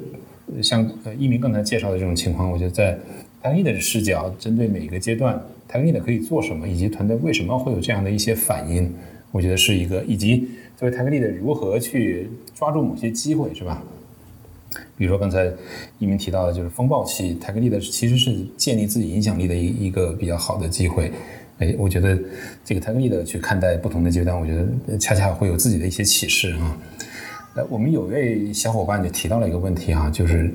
[0.63, 2.99] 像呃一鸣刚才介绍的这种情况，我觉得在
[3.43, 8.95] Tech Lead 的视角，针对每个阶段 Tech Lead 可以做什么，以及团队为什么会有这样的一些反应，
[9.33, 13.83] 我觉得是一个，以及作为 Tech Lead 如何去抓住某些机会，是吧？
[14.97, 15.51] 比如说刚才
[15.99, 21.11] 一鸣提到的，就是风暴期，Tech Lead 其实是建立自己影响力的一一个比较好的机会。
[21.59, 22.19] 哎，我觉得
[22.65, 26.79] 这个 Tech Lead 去看待不同的阶段，我觉得恰恰会有自己的一些启示啊。
[27.55, 30.51] 呃，我们有位小伙伴就提到了一个问题哈、就是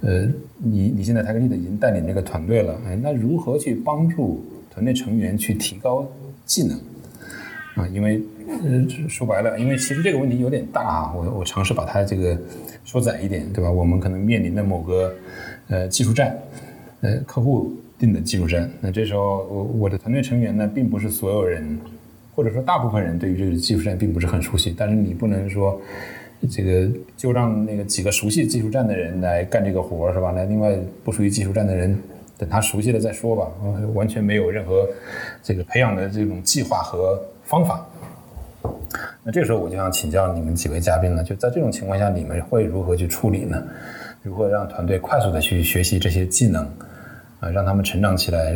[0.00, 6.10] 呃，你你现在 Tech Lead 已经带领这个团队了，哎，那如何去帮助团队成员去提高
[6.46, 6.80] 技能
[7.78, 7.88] 啊？
[7.94, 8.20] 因为
[8.64, 12.36] 呃说白了，因为其实这个问题有点大啊，我我尝试把它这个
[12.84, 13.70] 说窄一点，对吧？
[13.70, 15.14] 我们可能面临的某个
[15.68, 16.36] 呃技术站，
[17.00, 21.78] 呃客户定的技术站，那这时候我我的团队成员呢，并不是所有人，
[22.34, 25.80] 或者说大部分人对于这个技术站并不是很熟悉，但是你不能说。
[26.48, 30.32] 这个就让那个几个熟悉技术站的人来干这个活儿是吧？
[30.36, 32.00] 那另外不属于技术站的人，
[32.36, 33.50] 等他熟悉了再说吧。
[33.92, 34.88] 完全没有任何
[35.42, 37.84] 这个培养的这种计划和方法。
[39.24, 43.62] 那这个时候我就想请教你们几位嘉宾了，就在这种情况下，你们会如何去处理呢？
[44.22, 46.64] 如何让团队快速的去学习这些技能，
[47.40, 48.52] 啊，让他们成长起来，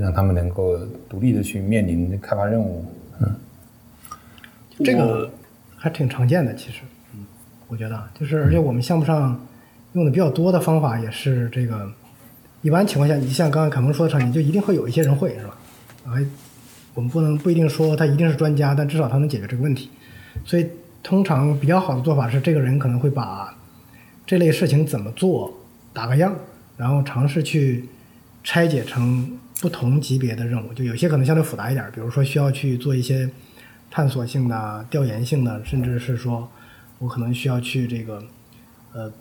[0.00, 0.76] 让他们能够
[1.08, 2.84] 独立的去面临开发任务？
[3.20, 3.34] 嗯
[4.84, 5.30] 这个
[5.74, 6.82] 还挺常见的，其实，
[7.14, 7.24] 嗯，
[7.66, 9.40] 我觉得就是，而且我们项目上
[9.94, 11.90] 用的比较多的方法也是这个，
[12.60, 15.56] 一般情况下，你像刚刚凯蒙说的场景，就一定会有一些人会，是吧？
[16.04, 16.12] 啊，
[16.96, 19.90] 我们不能不一定说他一定是专家，但至少他能解决这个问题。
[20.46, 20.66] 所以，
[21.02, 23.54] 通常比较好的做法是，这个人可能会把
[24.24, 25.52] 这类事情怎么做
[25.92, 26.34] 打个样，
[26.78, 27.84] 然后尝试去
[28.42, 30.72] 拆解成不同级别的任务。
[30.72, 33.28] 就有些可能相对复杂一点，比如说需要去做一些
[33.90, 36.50] 探索性的、调研性的，甚至是说
[36.98, 38.24] 我可能需要去这个
[38.94, 39.12] 呃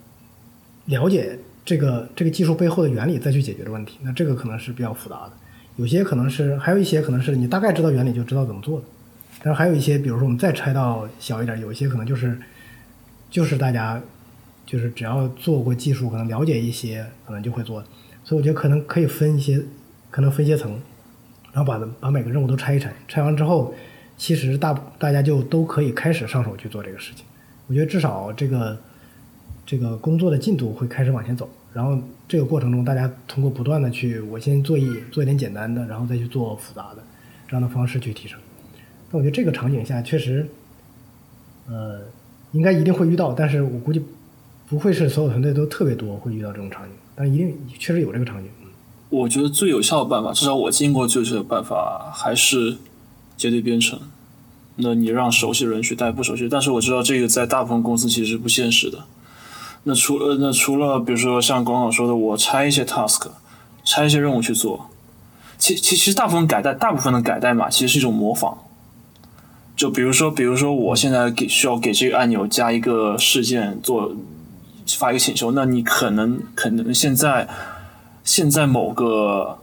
[0.85, 3.99] 了解这个这个技术背后的原理，再去解决的问题。
[4.01, 5.33] 那这个可能是比较复杂的。
[5.77, 8.85] 有些可能是，还有一些可能是你大概知道原理就知道怎么做的。
[9.43, 12.37] 但是还有一些，比如说我们再拆到小一点，有一些可能就是
[13.29, 14.01] 就是大家
[14.65, 17.83] 就是只要做过技术，可能了解一些，可能就会做。
[18.23, 19.61] 所以我觉得可能可以分一些，
[20.09, 20.79] 可能分阶层，
[21.53, 23.75] 然后把把每个任务都拆一拆，拆完之后，
[24.17, 27.25] 其实大大家就都可以开始上手去做这个事情。
[27.67, 28.79] 我觉得至少这个
[29.65, 37.03] 这个工作的进度会开始往前走，然后这个过程中，大家通过不断的去，我先做一做一点简单的，然后再去做复杂的，
[37.47, 38.39] 这样的方式去提升。
[39.11, 40.47] 那我觉得这个场景下确实，
[41.67, 42.01] 呃，
[42.51, 44.01] 应该一定会遇到，但是我估计
[44.67, 48.49] 不会是所有团队都特别多会遇到这种场景，但一定确实有这个场景。
[49.09, 52.77] 我觉得最有效的办法，至少我见过最有效的办法还是
[53.37, 53.99] 结对编程。
[54.77, 59.05] 那你让熟悉的人去带不熟悉，但是我知道这个在大部分公司其实是不现实的。
[59.87, 63.27] 那除了那除了比如说像广广说的，我拆一些 task，
[63.83, 64.89] 拆一些任务去做，
[65.59, 68.57] 其其其实大部分改代大部分的改代码其实是一种模仿。
[69.75, 74.11] 就比如说比如说我现在给需要给这个按钮加一个事件做
[74.87, 77.47] 发一个请求，那你可能可能现在
[78.23, 79.59] 现在某个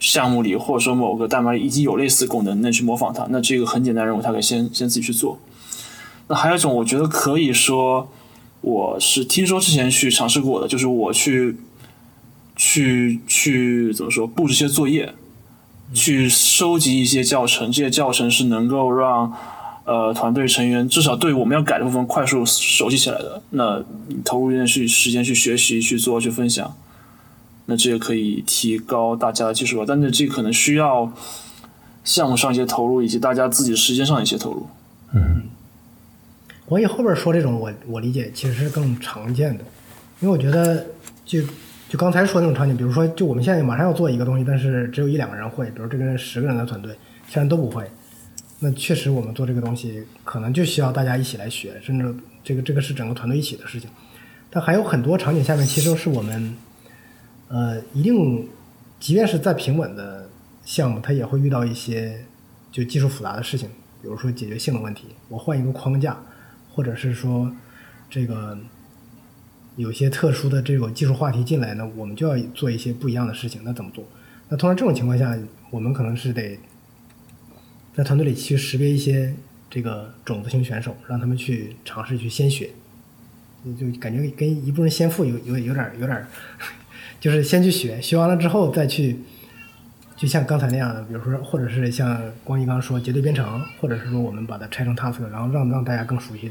[0.00, 5.38] 项目里或者说某个代码里已经有类似功能，那去模仿它，那这个很简单任务，它可以先先自己去做。
[6.28, 8.08] 那还有一种，我觉得可以说。
[8.62, 11.56] 我是听说之前去尝试过的，就是我去
[12.56, 15.12] 去去怎么说布置一些作业，
[15.92, 19.32] 去收集一些教程，这些教程是能够让
[19.84, 23.42] 呃团队成员至少对我们要改的部分快速熟悉起来的。
[23.50, 23.84] 那
[24.24, 26.76] 投入一点去时间去学习、去做、去分享，
[27.66, 29.84] 那这也可以提高大家的技术吧。
[29.86, 31.12] 但是这可能需要
[32.04, 34.68] 项目上一些投入，以及大家自己时间上一些投入。
[35.12, 35.42] 嗯。
[36.72, 39.64] 所以后边说这种，我我理解其实是更常见的，
[40.20, 40.86] 因为我觉得
[41.22, 41.42] 就
[41.86, 46.94] 就刚才说那种场景，比如说就我们现在马上要做一个东西，但是只有一两个人会，比如这个人十个人的团队，
[47.28, 47.84] 其他人都不会，
[48.58, 53.90] 那确实我们做这个东西可能就需要大家一起来学，甚至这个这个是整个团队一起的事情。
[54.48, 56.56] 但还有很多场景下面，其实是我们
[57.48, 58.48] 呃一定，
[58.98, 60.26] 即便是再平稳的
[60.64, 62.18] 项目，它也会遇到一些
[62.70, 63.68] 就技术复杂的事情，
[64.00, 66.16] 比如说解决性的问题，我换一个框架。
[66.72, 67.52] 或者是说，
[68.08, 68.58] 这个
[69.76, 73.60] 有些特殊的这种技术话题进来呢，我们就要做一些不一样的事情。
[73.64, 74.04] 那怎么做？
[74.48, 75.36] 那通常这种情况下，
[75.70, 76.58] 我们可能是得
[77.94, 79.34] 在团队里去识别一些
[79.70, 82.70] 这个种子型选手，让他们去尝试去先学，
[83.78, 86.26] 就感觉跟一部分先富有有有点有点，
[87.20, 89.18] 就是先去学，学完了之后再去，
[90.22, 96.48] 就像刚才那样的，比如说，或者是像光一刚说结对编程，或者是说我们把它拆成 task，然后让让大家更熟悉。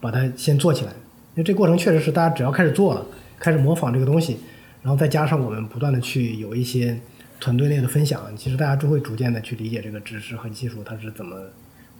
[0.00, 0.92] 把它先做起来，
[1.34, 3.04] 因为这过程确实是大家只要开始做了，
[3.38, 4.38] 开始模仿这个东西，
[4.80, 6.98] 然后再加上我们不断的去有一些
[7.38, 11.36] 团队内的分享，其实大家就会逐渐的去理解这个知识和技术它是怎么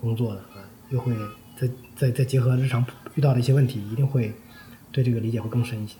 [0.00, 1.12] 工作的啊，又会
[1.60, 2.82] 再再再结合日常
[3.16, 4.32] 遇到的一些问题，一定会
[4.90, 5.96] 对这个理解会更深一些。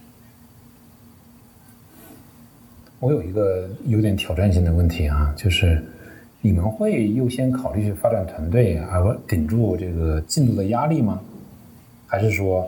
[2.99, 5.83] 我有一个有点挑战性的问题啊，就是
[6.41, 11.21] 你们会优先考虑去发展团队，而顶住这个进度的压力吗？
[12.07, 12.67] 还是说，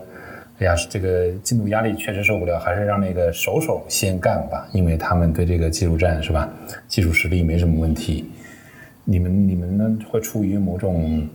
[0.59, 6.53] 哎呀，这个进度压力确实受不了，还是让那个手手先干吧，因为他们对这个技术站是吧，
[6.88, 8.27] 技术实力没什么问题。
[9.05, 11.27] 你们你们呢，会出于某种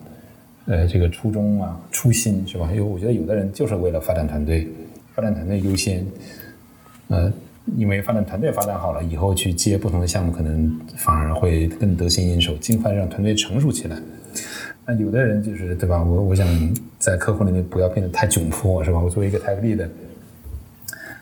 [0.68, 2.70] 呃这个初衷啊、初心是吧？
[2.72, 4.68] 因为我觉得有的人就是为了发展团队，
[5.16, 6.06] 发展团队优先，
[7.08, 7.32] 呃，
[7.78, 13.98] 因为发展团队发展好了以后，去接不同的项目，可能反而会更得心应手，尽快让团队成熟起来。
[14.86, 16.04] 那有的人就是对吧？
[16.04, 16.46] 我我想
[17.00, 19.00] 在客户那边不要变得太窘迫，是吧？
[19.00, 19.88] 我作为一个 tech lead，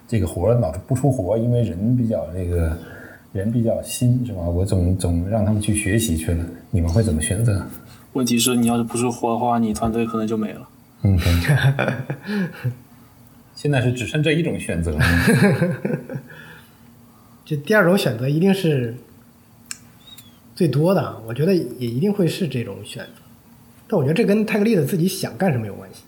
[0.08, 2.76] 这个活老是不出活，因为人比较那个
[3.34, 4.42] 人比较新，是吧？
[4.42, 6.44] 我总总让他们去学习去了。
[6.72, 7.64] 你们会怎么选择？
[8.14, 10.68] 问题是你要是不出活的话，你团队可能就没了。
[11.04, 11.20] 嗯，
[13.54, 14.98] 现在是只剩这一种选择。
[17.44, 18.96] 就第二种选择一定是
[20.56, 23.22] 最多的，我觉得也一定会是这种选择。
[23.88, 26.04] 但我觉得这跟泰格利的自己想干什么有关系。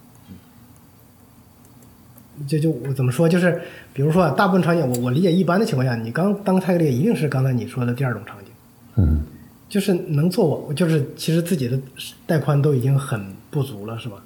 [2.47, 3.61] 就就我怎么说，就是
[3.93, 8.51] 比如说，大部分场景，我我理解一般的情况下，你刚当泰格利一定是刚才你说的第二种场景。
[8.95, 9.23] 嗯。
[9.69, 11.79] 就是能做我，就是其实自己的
[12.27, 14.23] 带宽都已经很不足了，是吧？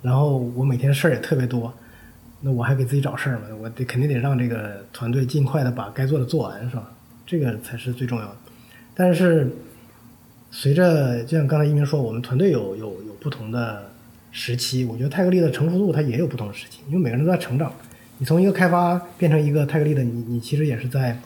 [0.00, 1.70] 然后我每天事儿也特别多，
[2.40, 3.46] 那我还给自己找事儿嘛？
[3.60, 6.90] 我得肯定得让这个团队尽快的把该做的做完，是吧？
[7.26, 8.36] 这个才是最重要的。
[8.94, 9.50] 但是。
[10.50, 13.90] 随着就像刚才一鸣说，我们团队有有有不同的
[14.32, 17.70] 时期，我觉得泰格利的成熟度它也有不同的时期，因为每个人都在成长。
[18.16, 21.20] 你从一个开发变成一个泰格利的，你你其实也是在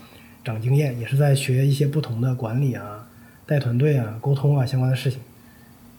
[0.45, 3.07] 长经验，也是在学一些不同的管理啊、
[3.47, 5.21] 带团队啊、沟通啊相关的事情。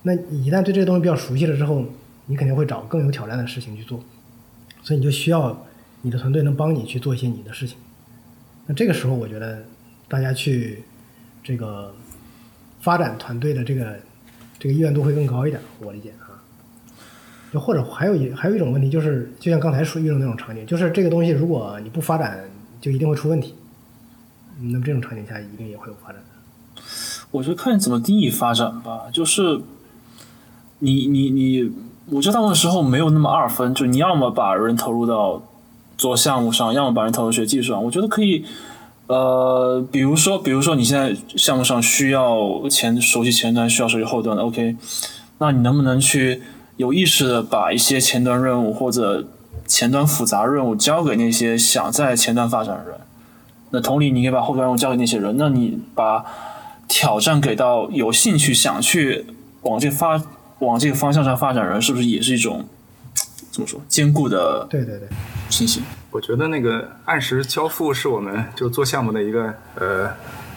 [0.01, 1.85] 那你一旦对这个东西比较熟悉了之后，
[2.25, 4.03] 你肯定会找更有挑战的事情去做，
[4.83, 5.65] 所以你就需要
[6.03, 7.77] 你的团队能帮你去做一些你的事情。
[8.67, 9.65] 那这个时候，我觉得
[10.07, 10.83] 大家去
[11.43, 11.91] 这个。
[12.83, 13.97] 发展团队的这个
[14.59, 16.35] 这个意愿度会更高一点，我理解啊。
[17.53, 22.43] 就或者还有一还有一种问题，就是就像刚才说遇到那种场景，就是这个东西如果你不发展，
[22.81, 23.55] 就一定会出问题。
[24.59, 26.83] 那么这种场景下一定也会有发展的。
[27.31, 29.61] 我觉得看你怎么定义发展吧，就是
[30.79, 31.71] 你你你，
[32.11, 35.41] 我觉得大部分时候没有那么二分，就你要么把人投入到
[35.97, 37.83] 做项目上，要么把人投入学技术上。
[37.83, 38.45] 我觉得可以。
[39.05, 44.77] 呃，比如说，比如说你现在项目上需要前熟悉前端，需要熟悉后端的，OK，
[45.39, 46.41] 那你能不能去
[46.77, 49.27] 有意识的把一些前端任务或者
[49.67, 52.99] 前端复杂任务交给那些想在前端发展的人？
[53.71, 55.35] 那同理，你可以把后端任务交给那些人。
[55.37, 56.23] 那你把
[56.87, 59.25] 挑战给到有兴趣想去
[59.63, 60.17] 往这发
[60.65, 62.67] 往这个方向上发展人，是不是也是一种
[63.51, 65.07] 怎么说坚固的对对对，
[65.49, 65.83] 信心？
[66.11, 70.05] 我觉得那个按时交付是我们就做项目的一个呃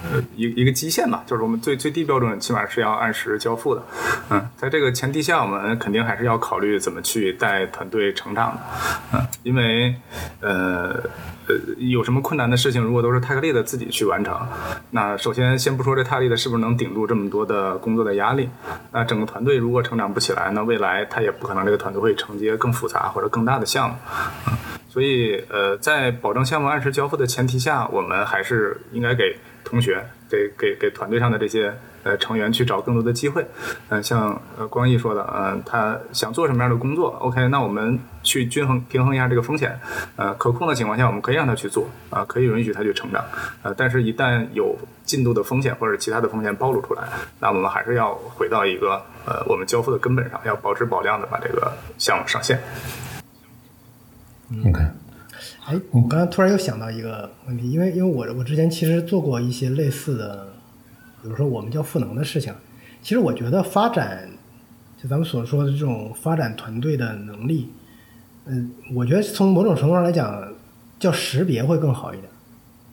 [0.04, 3.82] 呃一一个基线吧，就是我们最最低标准，起码是要按时交付的。
[4.28, 8.60] 嗯，在这个前提下，我们肯定还是要考虑怎么去带团队成长的。
[9.14, 9.94] 嗯，因为
[10.40, 11.02] 呃
[11.48, 14.38] 呃有什么困难的事情，如果都是泰克利的自己去完成，
[14.90, 18.48] 那首先先不说这泰克利的是不是能顶住这么多的工作的压力，
[18.92, 23.96] 那整个团队如果成长不起来，那未来他也不可能这个团队会承接更复杂或者更大的项目。
[24.88, 31.74] 所以，呃，在保证项目按时交付的前提下，我们还是应该给同学、给给给团队上的这些
[32.06, 33.44] 呃成员去找更多的机会。
[33.88, 39.76] 嗯、像呃光毅说的，嗯、他想做什么样的工作，OK，那我们去均衡平衡一下这个风险。
[40.14, 43.24] 呃，可控的情况下，我们可以让他去做，啊、可以允许他去成长。
[43.62, 47.02] 呃，但是，一旦有进度的风险或者其他的风险暴露出来，
[47.40, 52.60] 那我们还是要回到一个呃我们交付的根本上，要保质保量的把这个项目上线。
[54.64, 54.80] OK，
[55.66, 60.46] 哎，我刚刚突然又想到一个问题，因为因为我我之前其实做过一些类似的，
[61.26, 62.54] 比如说我们叫赋能的事情。
[63.02, 64.28] 其实我觉得发展，
[64.96, 67.68] 就咱们所说的这种发展团队的能力，
[68.44, 70.42] 嗯，我觉得从某种程度上来讲，
[71.00, 72.28] 叫识别会更好一点，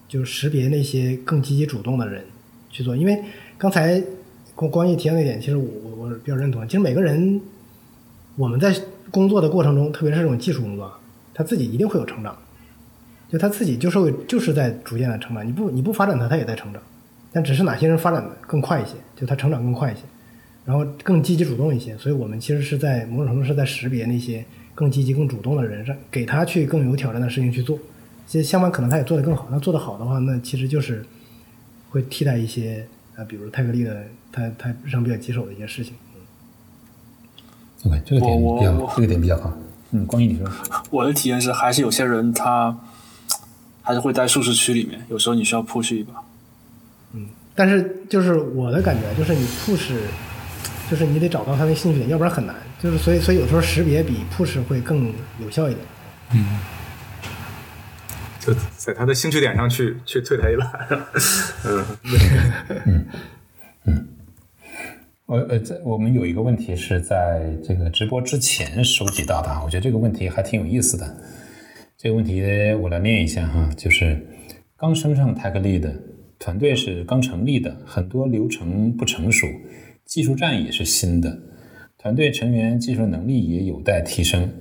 [0.07, 2.25] 就是识别那些更积极主动的人
[2.71, 2.95] 去做。
[2.95, 3.23] 因为
[3.57, 4.03] 刚才
[4.55, 6.67] 光光一提到那点，其实我我我比较认同。
[6.67, 7.39] 其实每个人
[8.35, 8.75] 我们在
[9.11, 10.91] 工作的过程中，特别是这种技术工作，
[11.35, 12.35] 他自己一定会有成长，
[13.29, 15.47] 就他自己就是会就是在逐渐的成长。
[15.47, 16.81] 你不你不发展他，他也在成长，
[17.33, 20.01] 但只是哪些人发展的更快一些，就他成长更快一些，
[20.65, 21.97] 然后更积极主动一些。
[21.97, 27.77] 所以我们其实是在某种程度是在识别那些更积极、更主动的人，让给他去更有挑战的事情去做。
[28.27, 29.47] 其实相反，可能他也做得更好。
[29.51, 31.05] 那做得好的话，那其实就是
[31.89, 35.93] 会替代一些呃，比如泰格利的他他日常比较棘手的一些事情。
[37.85, 39.51] OK，这个点比较我这个点比较好。
[39.91, 40.47] 嗯，光毅你说，
[40.89, 42.79] 我的体验是，还是有些人他
[43.81, 46.22] 还是会在舒适区里面，有时候你需要 push 一把。
[47.55, 49.93] 但是就是我的感觉，就是你 push，
[50.89, 52.55] 就是你得找到他的兴趣点，要不然很难。
[52.81, 55.85] 就是所以所以有时候识别比 push 会更有效一点。
[56.33, 56.59] 嗯
[58.39, 60.65] 就在他的兴趣点上去去推他一把。
[62.83, 63.05] 嗯
[63.85, 64.07] 嗯，
[65.25, 71.15] 我呃，在我们有一个问题是在这个直播之前收集到的啊，我觉得这个问题还挺有意思的。
[71.97, 72.43] 这个问题
[72.81, 74.19] 我来念一下哈，就是
[74.75, 75.95] 刚升上 Tech Lead 的
[76.43, 79.47] 团队是刚成立的，很多流程不成熟，
[80.03, 81.39] 技术栈也是新的，
[81.97, 84.51] 团队成员技术能力也有待提升，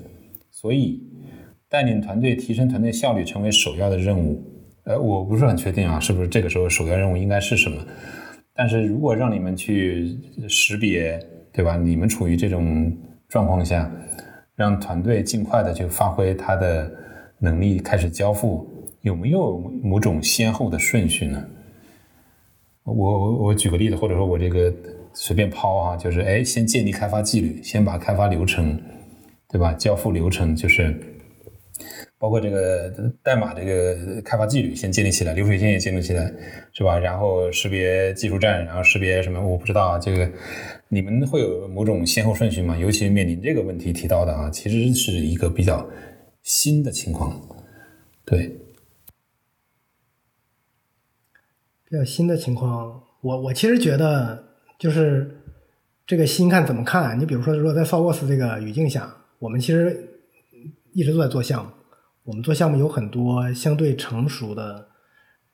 [0.48, 1.02] 所以
[1.68, 4.40] 带领团队提升团队效率成为首要的任务。
[4.84, 7.84] 呃，我不是很确定啊，是不是这个时候首要任务应该是什么？
[8.54, 10.16] 但是如果让你们去
[10.48, 11.18] 识别，
[11.52, 11.76] 对吧？
[11.76, 13.92] 你们处于这种状况下，
[14.54, 16.88] 让团队尽快的去发挥他的
[17.40, 18.64] 能力，开始交付，
[19.00, 21.44] 有没有某种先后的顺序呢？
[22.84, 24.72] 我我我举个例子，或者说我这个
[25.14, 28.80] 随便抛啊，就是哎，先建立开发纪律，先把开发流程，
[29.48, 29.72] 对吧？
[29.74, 30.94] 交付流程就是。
[32.18, 32.88] 包括这个
[33.20, 36.32] 代码这个开发纪律先建立起来，流水线也建立起来，
[36.72, 36.96] 是吧？
[36.96, 39.44] 然后识别技术栈，然后识别什么？
[39.44, 40.30] 我不知道啊，这个
[40.86, 42.76] 你们会有某种先后顺序吗？
[42.78, 45.84] 尤其面临这个问题提到的啊，其实是一个比较
[46.44, 47.40] 新的情况，
[48.24, 48.56] 对，
[51.81, 54.44] 比较新的情况，我我其实觉得
[54.78, 55.42] 就是
[56.06, 57.18] 这个新看怎么看？
[57.18, 60.08] 你比如说，如果在 Salesforce 这个语境下，我们其实
[60.92, 61.70] 一直都在做项目，
[62.24, 64.86] 我们做项目有很多相对成熟的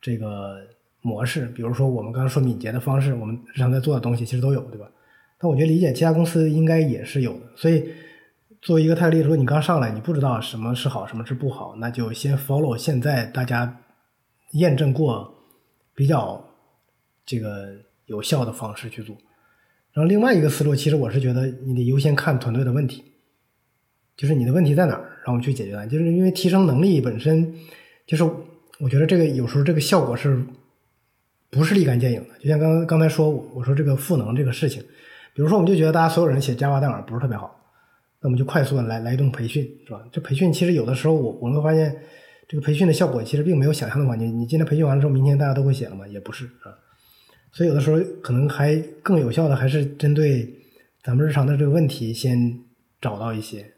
[0.01, 0.57] 这个
[1.01, 4.89] 模式，比如说我们刚刚说敏捷的方式，我们日常在做的东西其实都有，对吧？
[5.39, 7.89] 但我觉得理解其他公司应该也是有的，所以
[8.61, 13.79] 作为一个泰利，如果你刚上来，你不知道什么是好，什么是不好，那就先 follow 现在大家
[14.51, 15.33] 验证过
[15.99, 16.41] 比较
[17.25, 17.75] 这个
[18.05, 19.13] 有效的方式去做。
[19.91, 23.03] 然后另外一个思路，其实我是觉得你得优先看团队的问题，
[24.15, 25.85] 就是你的问题在哪儿，让我们去解决它。
[25.85, 27.53] 就是因为提升能力本身，
[28.07, 28.23] 就是
[28.79, 30.41] 我觉得这个有时候这个效果是
[31.49, 32.39] 不是立竿见影的？
[32.39, 34.81] 就像刚刚才说，我说这个赋能这个事情，
[35.33, 37.53] 比如说我们就觉得大家所有人写 Java 代码不是特别好，
[38.21, 40.01] 那我们就快速的来来一顿培训，是吧？
[40.13, 41.93] 这培训其实有的时候我我们会发现，
[42.49, 46.07] 这个培训的效果其实并没有想象的完你你今天培训完了之后，明天大家都会写了吗？
[46.07, 46.73] 也不是啊。
[47.51, 50.51] 所以有的时候可能还更有效的还是针对
[51.03, 52.59] 咱们日常的这个问题先
[52.99, 53.71] 找到一些，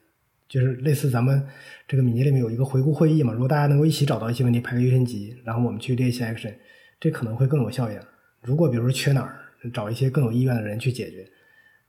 [0.47, 1.45] 就是类似咱们
[1.85, 6.53] 这个敏捷里面有一个回顾会议嘛，如果大家能够一起找到一些问题，排个优先级，然后我们去列一些 action，
[6.97, 8.01] 这可能会更有效一点。
[8.41, 9.37] 如果比如说缺哪儿，
[9.73, 11.29] 找一些更有意愿的人去解决，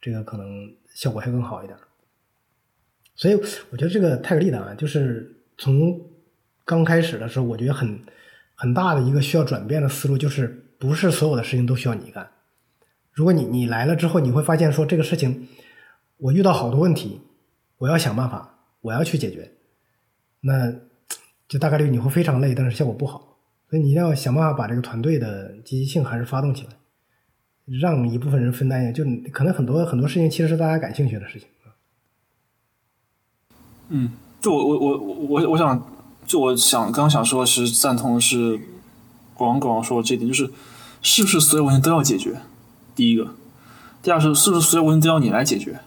[0.00, 1.78] 这个可能效果会更好一点。
[3.14, 3.34] 所以
[3.70, 6.00] 我觉得这个泰格利的啊，就是从
[6.64, 8.00] 刚开始的时候，我觉得很
[8.54, 12.30] 很大的一个需要转变的思路，就是不是所有的事情都需要你干。
[13.12, 15.48] 如果你你来了之后，你会发现说这个事情，
[16.18, 17.20] 我遇到好多问题，
[17.78, 19.52] 我要想办法，我要去解决，
[20.40, 20.72] 那
[21.48, 23.38] 就大概率你会非常累，但是效果不好。
[23.68, 26.70] 所以你一定要想办法把这个团队的积极性还是发动起来，
[27.80, 31.48] 让一部分人分担一下，就可能很多很多事情其实是大家感兴趣的事情。
[33.94, 34.10] 嗯，
[34.40, 35.78] 就我我我我我想，
[36.26, 38.60] 就我想刚想说的，是赞同是
[39.34, 40.50] 广广说这点，就是
[41.02, 42.40] 是不是所有问题都要解决？
[42.94, 43.28] 第一个，
[44.02, 45.80] 第二是是不是所有问题都要你来解决？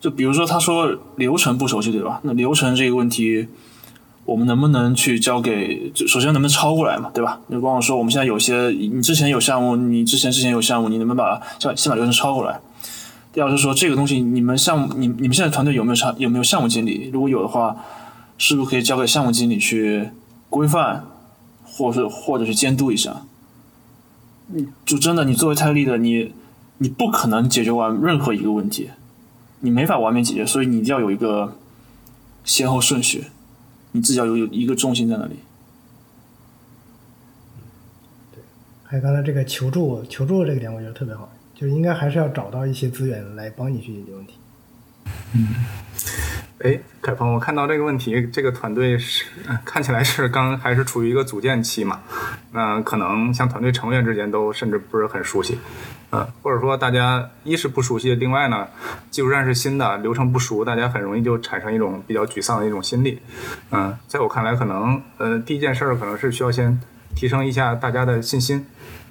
[0.00, 2.20] 就比如说他说流程不熟悉，对吧？
[2.22, 3.48] 那流程这个问题，
[4.24, 5.90] 我们能不能去交给？
[5.92, 7.40] 就首先能不能抄过来嘛，对吧？
[7.48, 12.60] 你光我说我们现在有些，你之前有项目，你之前之前有项目，你能不能把先先把流程抄过来？
[13.32, 17.10] 第二是说这个东西，你们项目，你你们现在团队有没有项有没有项目经理？
[17.12, 17.76] 如果有的话，
[18.38, 20.08] 是不是可以交给项目经理去
[20.48, 21.04] 规范，
[21.64, 23.26] 或者是或者是监督一下？
[24.50, 26.32] 嗯，就真的，你作为泰利的，你
[26.78, 28.90] 你不可能解决完任何一个问题，
[29.60, 31.56] 你没法完美解决，所以你一定要有一个
[32.44, 33.24] 先后顺序，
[33.92, 35.36] 你自己要有有一个重心在那里。
[38.32, 38.42] 对，
[38.84, 41.28] 还有刚才这个求助求助这个点，我觉得特别好。
[41.54, 44.34] 就应该还是要找到一些资源来帮你去解决问题。
[45.34, 45.54] 嗯，
[46.60, 49.24] 哎，凯鹏，我看到这个问题，这个团队是
[49.64, 52.00] 看起来是刚还是处于一个组建期嘛？
[52.52, 55.58] 那可能像团队成员之间都甚至不是很熟悉，
[56.12, 58.66] 嗯，或者说大家一是不熟悉，另外呢，
[59.10, 63.20] 技术站是新的，流程不熟，大家很容易就产生一种比较沮丧的一种心理。
[63.70, 66.80] 嗯，在我看来，可能呃第一件事儿可能是需要先
[67.14, 68.66] 提升一下大家的信心，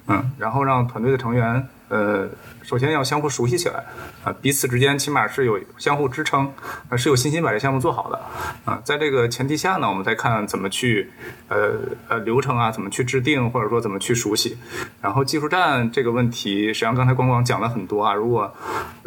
[0.08, 1.66] 嗯，然后让团队的成员。
[1.90, 2.28] 呃，
[2.68, 3.82] 首先要相互熟悉起来，
[4.22, 6.52] 啊，彼此之间起码是有相互支撑，
[6.90, 8.20] 啊，是有信心把这项目做好的，
[8.66, 11.10] 啊，在这个前提下呢，我们再看怎么去，
[11.48, 14.58] 呃呃，流程啊，怎么去制定，或者说怎么去熟悉，
[15.00, 18.54] 然后技术站这个问题，实际上刚才光光讲了很多啊，如果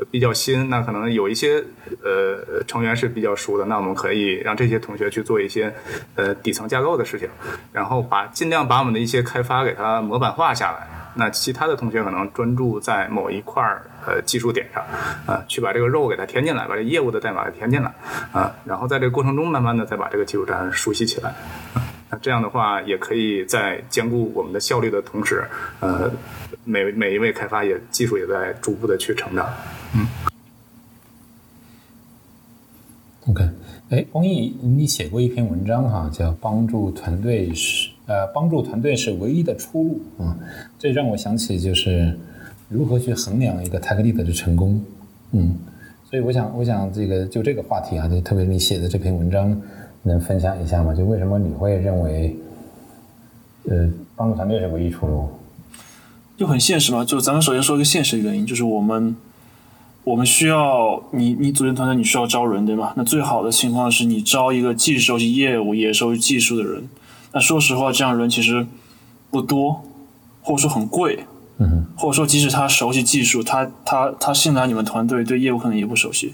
[0.09, 1.63] 比较新，那可能有一些
[2.03, 5.71] 呃成员是比较熟的，那我们可以让这些同学去做一些
[6.15, 7.29] 呃底层架构的事情，
[7.71, 10.87] 然后把尽量把我们的一些开发给它模板化下来。
[11.13, 14.81] 那其他的同学可能专注在某一块儿呃技术点上，
[15.25, 17.93] 啊，去把这个肉给它填进来，把这业务的代码给填进来，
[18.31, 21.33] 啊，然后在这个过程中慢慢的再把这个技术栈熟悉起来，
[22.09, 25.43] 那这样的话也可以在兼顾我们的效率的同时，
[25.81, 26.09] 呃，
[26.63, 29.49] 每每一位开发也技术也在逐步的去成长，
[29.93, 30.07] 嗯。
[33.27, 33.43] OK，
[33.89, 37.89] 哎，王毅，你写过一篇文章哈，叫帮助团队是。
[38.07, 40.35] 呃，帮助团队是唯一的出路啊！
[40.77, 42.19] 这让我想起就是
[42.71, 44.81] 如何去衡量一个 tech lead 的成功，
[45.33, 45.55] 嗯，
[46.09, 49.61] 所以我想，我想这个就这个话题啊，就特别你写的这篇文章，
[50.03, 50.95] 能分享一下吗？
[50.95, 52.35] 就为什么你会认为，
[53.69, 55.27] 呃，帮助团队是唯一出路？
[56.37, 59.15] 就很现实嘛，就咱们首先说一个现实原因，就是我们
[60.05, 62.93] 我们需要你你组建团队，你需要招人，对吧？
[62.95, 66.87] 那最好的情况是你招一个既熟悉业务也熟悉技术的人。
[67.33, 68.65] 那说实话，这样人其实
[69.29, 69.83] 不多，
[70.41, 71.25] 或者说很贵，
[71.63, 76.33] 嗯，或者说即使他熟悉技术，他他他进来你们团队对业务可能也不熟悉。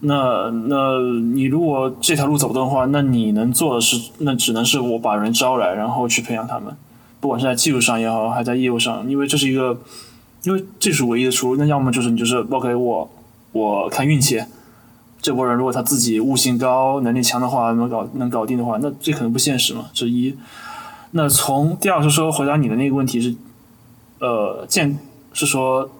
[0.00, 0.98] 那那
[1.34, 6.76] 你如果这条路走不通的话，那你能做的是，那只能是我把人招来，然后去培养他们，
[7.20, 9.80] 不管是在技术上也好，还在业务上，因为这是一个，
[10.42, 11.56] 因为这是唯一的出路。
[11.56, 13.10] 那要么就是你就是 OK，我
[13.52, 14.42] 我看运气。
[15.22, 19.86] 这波人如果他自己悟性高、能力强的话，能搞能搞定的话，那这可能不现实嘛。
[19.94, 20.36] 这一。
[21.12, 23.34] 那从第二是说回答你的那个问题是，
[24.18, 24.98] 呃，健
[25.32, 25.90] 是说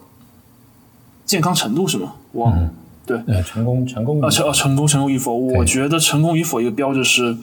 [1.25, 2.14] 健康程度是吗？
[2.33, 2.71] 忘
[3.07, 5.35] 对，成功成功啊成成功成功与否？
[5.35, 7.37] 我觉得成功与否一个标志是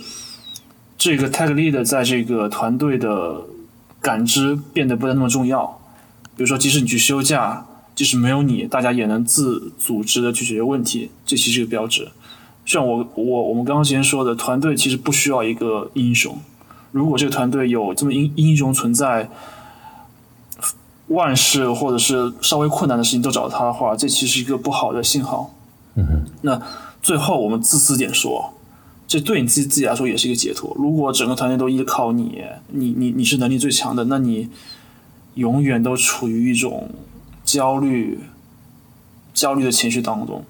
[0.98, 3.42] 这个 tag lead 在这个团队的
[4.02, 5.80] 感知变得不再那么重要。
[6.36, 7.66] 比如说，即使你去休假。
[7.96, 12.10] 即使没有你，大家也能自组织的去解决问题，这其实是个标志。
[12.66, 16.36] 像我我我们刚刚之前说的，团队其实不需要一个英雄。
[16.92, 19.30] 如果这个团队有这么英英雄存在，
[21.14, 25.54] 万事或者是稍微困难的事情都找他的话，这其实是一个不好的信号。
[25.96, 26.26] 嗯哼。
[26.42, 26.62] 那
[27.02, 28.54] 最后我们自私点说，
[29.08, 30.76] 这对你自己自己来说也是一个解脱。
[30.78, 34.50] 如果整个团队都依靠你，你你你是能力最强的，那你
[35.36, 36.90] 永远都处于一种。
[37.46, 38.22] 焦虑、
[39.34, 40.46] 焦虑的情绪当中，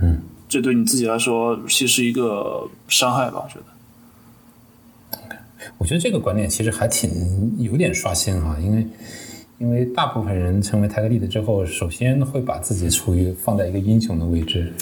[0.00, 3.44] 嗯，这对你自己来说其实是一个伤害吧？
[3.44, 3.64] 我觉得。
[5.76, 8.86] 我觉得这个观点其实还挺有点刷新啊，因为
[9.60, 14.72] 因为大部分人成为泰格利的之后，首先会把自己处于放在一个英雄的位置，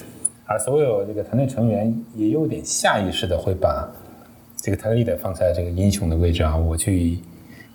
[0.47, 3.91] 而所有这个团队成员也有点下意识的会把
[4.57, 7.19] 这个泰格利的放在这个英雄的位置啊，我去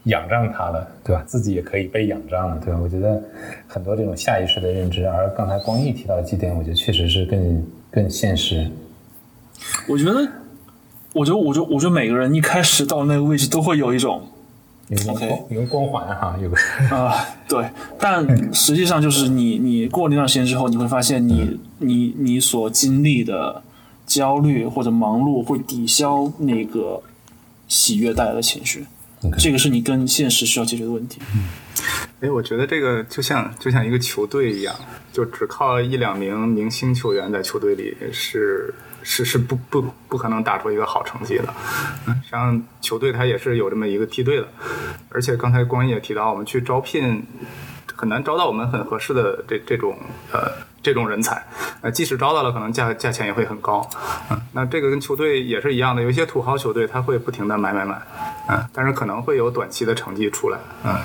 [0.06, 1.22] 仰仗他了，对吧？
[1.28, 2.80] 自己也可以被仰仗了，对吧？
[2.82, 3.22] 我觉得
[3.68, 8.66] 很多这种下意识的认知，而刚才光毅提到几点，我觉得确实是更更现实。
[9.90, 10.26] 我觉得。
[11.14, 14.22] 我觉得，我觉得，我觉得每个人一开始到那个位置都会有一种
[14.90, 16.58] 有个光有个光环哈，有个
[16.96, 17.66] 啊，对。
[17.98, 23.64] 但实际上就是你，你过那段时间之后，你会发现你，你，你所经历的
[24.06, 27.02] 焦虑或者忙碌会抵消那个
[27.68, 28.86] 喜悦带来的情绪。
[29.38, 31.22] 这个是你跟现实需要解决的问题。
[31.34, 31.48] 嗯，
[32.20, 34.76] 哎，我觉得这个就像就像一个球队一样，
[35.14, 38.74] 就只靠一两名明星球员在球队里是。
[39.04, 41.54] 是是不不不可能打出一个好成绩的，
[42.08, 44.48] 嗯，像球队它也是有这么一个梯队的，
[45.10, 47.22] 而且刚才光也提到，我们去招聘
[47.96, 49.98] 很难招到我们很合适的这这种
[50.32, 50.50] 呃
[50.82, 51.46] 这种人才，
[51.82, 53.88] 呃，即使招到了，可能价价钱也会很高，
[54.32, 58.02] 嗯，那这个跟球队也是一样的，有一些土豪球队他会不停的买买买，
[58.50, 60.96] 嗯，但是可能会有短期的成绩出来，嗯，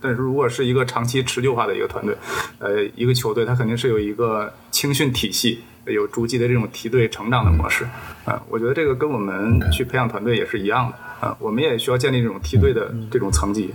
[0.00, 2.16] 但是如果是一个长期持久化的一个团队，
[2.58, 5.64] 呃，一个球队它肯定是有一个青训体系。
[5.86, 7.84] 有逐级的这种梯队成长的模式，
[8.24, 13.72] 啊，我觉得这个跟我们去培养团队也是一样的，啊，我们也需要建立这种梯队的这种层级，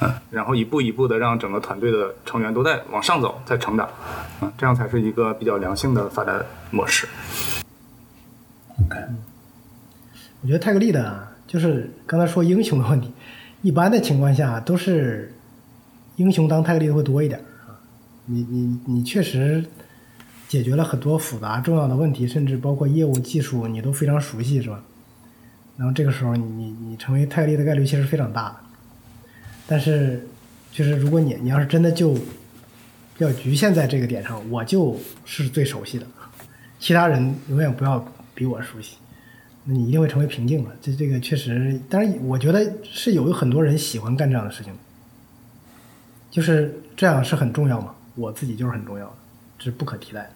[0.00, 3.86] 嗯，然后一步一步的让整个团队的成员都在往上走，在成长，
[4.40, 7.06] 啊，这样才是一个比较良性的发展模式。
[8.86, 8.98] OK，
[10.40, 13.12] 我觉得泰格利的，就是刚才说英雄的问题，
[13.60, 15.34] 一般的情况下都是
[16.16, 17.76] 英雄当泰格利的会多一点啊，
[18.24, 19.62] 你你你确实。
[20.50, 24.82] 解决了很多复杂重要的问题，甚至包括业务技术，你都非常熟悉，是吧？
[25.76, 28.60] 然后这个时候，你你你成为泰利的概率其实非常大。
[29.68, 30.26] 但是，
[30.72, 32.18] 就是如果你你要是真的就
[33.18, 36.06] 要局限在这个点上，我就是最熟悉的，
[36.80, 38.96] 其他人永远不要比我熟悉，
[39.66, 40.70] 那你一定会成为瓶颈的。
[40.82, 44.72] 这这个确实，但是我觉得是有很多人喜欢干这样的事情，
[46.28, 47.94] 就是这样是很重要嘛。
[48.16, 49.12] 我自己就是很重要的，
[49.56, 50.30] 这是不可替代的。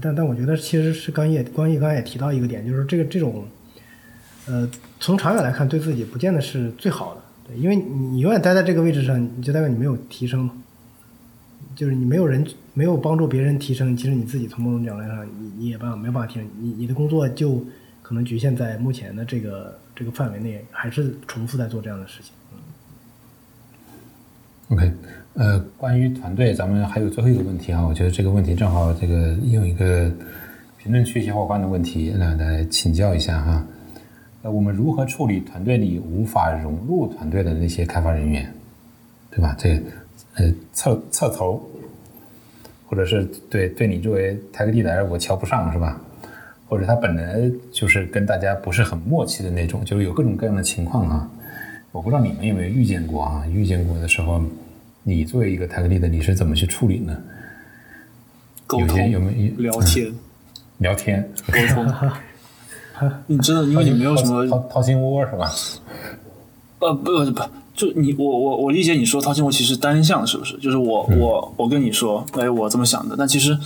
[0.00, 3.44] 但但我觉得其实是刚也光毅刚才也提到一个点，就是这个这种，
[4.46, 4.70] 呃，
[5.00, 10.48] 从长远来看，对自己不见得是最好的，对，因为你永远待在这个位置上，你就代表你没有提升，
[11.74, 17.64] 就是你没有人没有帮助别人提升，其实你自己从某种角度上，你你也办法没办法提升，你你的工作就
[18.00, 22.32] 可能局限在目前的这个这个范围内，还是重复在做这样的事情。
[24.70, 24.92] OK。
[25.34, 30.10] 呃，关于团队，咱们还有最后一个问题啊，我觉得这个问题正好这个用一个
[30.76, 33.64] 评论区小伙伴的问题来来请教一下哈。
[34.42, 38.52] 呃，我们如何处理团队里无法融入团队的那些开发人员，
[39.30, 39.54] 对吧？
[39.56, 39.80] 这
[40.34, 41.62] 呃侧侧头，
[42.86, 46.00] 或者是对对你作为泰格蒂来我瞧不上是吧？
[46.68, 47.40] 或者他本来
[47.72, 51.30] 就是跟大家不是很默契的那种，就是有各种各样的情况啊。
[51.92, 53.44] 我不知道你们有没有遇见过啊？
[53.52, 54.42] 遇见过的时候。
[55.02, 57.16] 你作为一个泰格利的，你是怎么去处理呢？
[58.66, 60.12] 沟通有没有聊天？
[60.76, 62.10] 聊天沟通。
[63.26, 65.50] 你真的因为你没有什么掏掏心窝是吧？
[66.80, 67.42] 呃不不不，
[67.74, 70.54] 就你我我我理解你说掏心窝其实单向是不是？
[70.58, 73.58] 就是我我我跟你说，哎我这么想的，但其实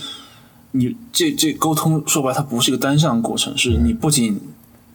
[0.71, 4.41] 你这这沟通说白它不是一个单向过程，是你不仅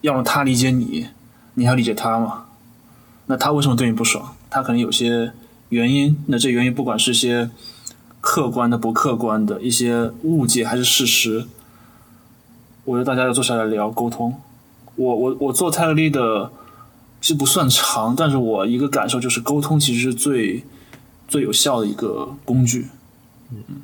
[0.01, 1.07] 要让他理解你，
[1.55, 2.45] 你还要理解他嘛？
[3.29, 4.35] 那他为什么对你不爽？
[4.49, 5.31] 他可能有些。
[5.71, 7.51] 原因，那这原因不管是些
[8.21, 11.45] 客观的、不客观的一些误解还是事实，
[12.85, 14.33] 我觉得大家要坐下来聊沟通。
[14.95, 16.51] 我我我做泰利的
[17.21, 20.63] 其实不算长，但是我一个感受就是沟通其实是最
[21.27, 22.87] 最有效的一个工具。
[23.51, 23.83] 嗯，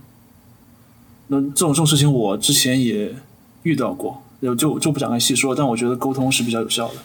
[1.28, 3.14] 那这种这种事情我之前也
[3.62, 6.96] 遇到过，就就就不展开细说，但我觉得沟通是比较有效的。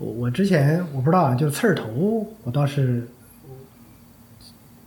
[0.00, 3.06] 我我之前我不知道啊，就是刺儿头，我倒是，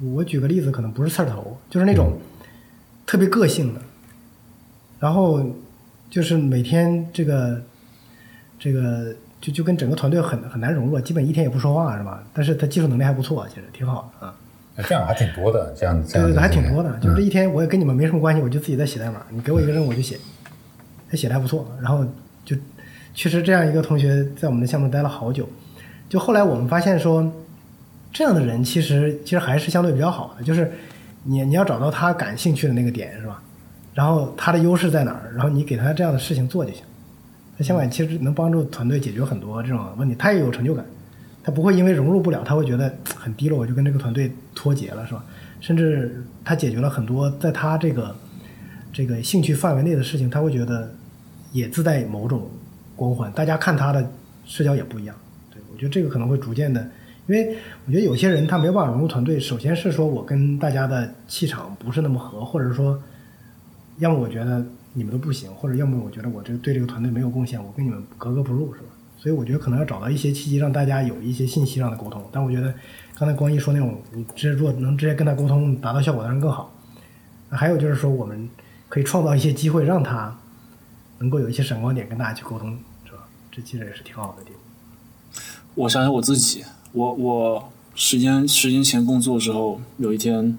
[0.01, 2.17] 我举个例子，可能不是刺儿头，就是那种
[3.05, 3.81] 特别个性的，
[4.99, 5.45] 然后
[6.09, 7.61] 就是每天这个
[8.57, 12.23] 这个就就跟整个团队很很难融入，基本一天也不说话是吧？
[12.33, 14.35] 但是他技术能力还不错，其实挺好的啊。
[14.77, 16.97] 这样还挺多的，这样对对对，还挺多的。
[16.97, 20.17] 就是这一天我也跟你们没什么关系，我就自己在写代码，你给我一个任务我就写，
[21.07, 22.11] 他写的还不错，然后就。
[23.13, 25.47] 确实，这样一个同学在我们的项目待了好久。
[26.09, 27.31] 就后来我们发现说，
[28.11, 30.43] 这样的人其实其实还是相对比较好的。
[30.43, 30.71] 就是
[31.23, 33.41] 你你要找到他感兴趣的那个点是吧？
[33.93, 35.31] 然后他的优势在哪儿？
[35.33, 36.83] 然后你给他这样的事情做就行。
[37.55, 40.83] 他相反其实能帮助团队解决很多这种问题，他也有成就感，
[41.43, 45.23] 他不会因为融入不了，他会觉得很低落，我就跟这个团队脱节了是吧？
[45.61, 48.15] 甚至他解决了很多在他这个
[48.91, 50.91] 这个兴趣范围内的事情，他会觉得
[51.51, 52.49] 也自带某种
[53.03, 54.11] 光环，大家看他的
[54.45, 55.15] 视角也不一样。
[55.51, 56.81] 对我觉得这个可能会逐渐的，
[57.27, 63.01] 因为我觉得有些人他没有办法融入团队，首先是说我跟大家的气场不是那么合，或者说，
[63.97, 68.87] 要么我觉得你们都不行，或者要么我觉得我这对这个团队没有贡献，我跟你们格格不入，是吧？
[69.17, 72.21] 所以我觉得可能要找到一些契机，让大家有一些信息上的沟通。
[72.31, 72.73] 但我觉得
[73.15, 76.73] 刚才光一说那种，你直接如果能直接跟他沟通，达到效果当然更好。
[77.49, 78.49] 那还有就是说，我们
[78.89, 80.35] 可以创造一些机会，让他
[81.19, 82.77] 能够有一些闪光点跟大家去沟通，
[83.55, 85.43] 这其实也是挺好的地方。
[85.75, 90.57] 我想想我自己，我我十年十年前工作的时候，有一天，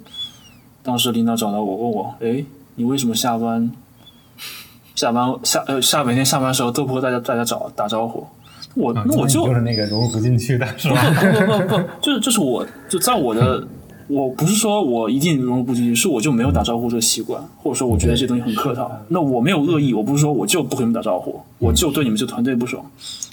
[0.83, 2.45] 当时领导找到我，问我，哎，
[2.77, 3.73] 你为什么下班
[4.95, 8.27] 下班下呃下每天下班的时候都不和大家大家找打招呼？
[8.75, 11.03] 我啊那我就就是那个融入不进去的是吧？
[11.11, 13.67] 不不不不，就是就是我就在我的，
[14.07, 18.91] 我不是说我一定融入不进去，是我就没有打招呼这个习惯，或者说我觉得这东西很客套。
[19.09, 22.85] 那我没有恶意，我不是说我就不和你们打招呼，我就对你们这团队不爽。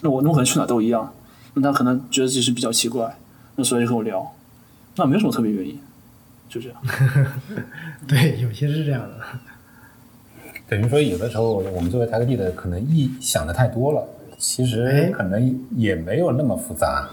[0.02, 1.12] 那我那我可能去哪都一样，
[1.54, 3.18] 那他可能觉得自己是比较奇怪，
[3.56, 4.26] 那所以就跟我聊，
[4.96, 5.78] 那没有什么特别原因，
[6.48, 6.78] 就这样。
[8.08, 9.10] 对，有些是这样的。
[10.70, 14.08] 等于说，有的时候我们作为台克地的，可能一想的太多了，
[14.38, 17.10] 其哎实可能也没有那么复杂，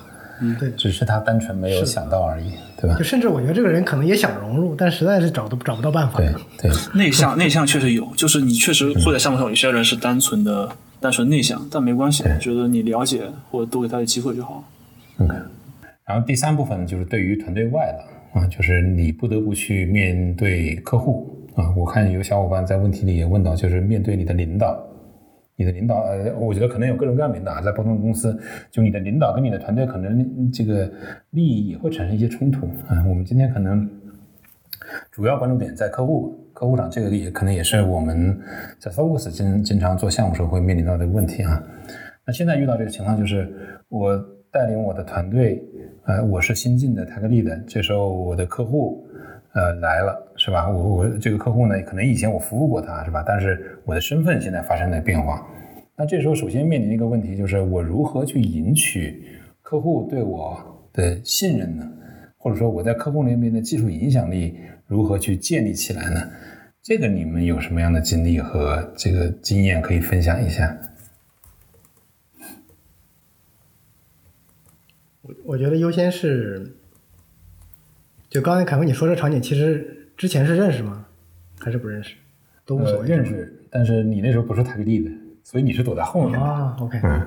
[0.59, 3.05] 对，只是他单纯没有想到而已，对吧就？
[3.05, 6.18] 甚至我觉得这个人可能也想融入，但实在是找都找不到办法。
[6.18, 6.32] 对
[6.62, 10.70] 对， 内向内向确实有，就是你确实会在项目上有些人是单纯的
[11.01, 14.62] 单纯内向，但没关系，我觉得你了解或者多给他的机会就好。
[15.18, 15.34] OK，
[16.07, 21.74] 然后第三部分就是对于团队外了啊，就是你不得不去面对客户啊。
[21.76, 24.78] 我看有小伙伴在问题里也问到，就是面对你的领导，
[25.59, 28.39] 你的领导，呃，我觉得可能有各种各样的领导，在不同的公司，
[28.71, 30.89] 就你的领导跟你的团队可能这个
[31.31, 33.05] 利益也会产生一些冲突啊。
[33.09, 33.91] 我们今天可能
[35.11, 38.39] 主要关注点在客户，客户上这个也可能也是我们
[38.79, 41.61] 在 Focus 经经常做项目时候会面临到的问题啊。
[42.25, 43.53] 那现在遇到这个情况就是，
[43.89, 44.17] 我
[44.53, 45.61] 带领我的团队，
[46.05, 49.08] 呃，我是新进的泰格利的，这时候我的客户，
[49.55, 50.68] 呃，来了，是吧？
[50.68, 53.24] 我我这个客户呢，可能以前我服务过他，是吧？
[53.26, 55.44] 但是我的身份现在发生了变化，
[55.96, 59.24] 那这时候首先面临一个问题，就是我如何去赢取
[59.62, 61.90] 客户对我的信任呢？
[62.36, 66.30] 或者说我在客户那边的技术影响力如何去建立起来呢？
[66.80, 70.78] 这个你们有什么样的经历和这个经验可以分享一下？
[75.22, 76.78] 我我觉得优先是，
[78.31, 81.07] 就刚才凯文你说这场景，其实之前是认识吗？
[81.59, 82.14] 还是不认识？
[82.64, 83.09] 都无所呃谓。
[83.09, 85.11] 认识，但是你那时候不是泰克利的，
[85.43, 86.39] 所以你是躲在后面的。
[86.39, 87.26] 啊，OK，嗯，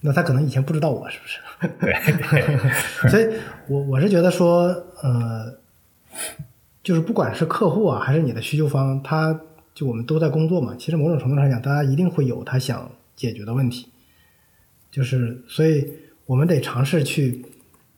[0.00, 1.40] 那他可能以前不知道我是不是？
[1.80, 1.92] 对
[2.30, 4.66] 对， 所以我我是觉得说，
[5.02, 5.58] 呃，
[6.82, 9.40] 就是不管是客户啊，还是你的需求方，他
[9.74, 10.76] 就我们都在工作嘛。
[10.78, 13.88] 其实某种程度上讲，大家一定会有他想解决的问题，
[14.90, 15.90] 就是所以
[16.26, 17.42] 我们得尝试去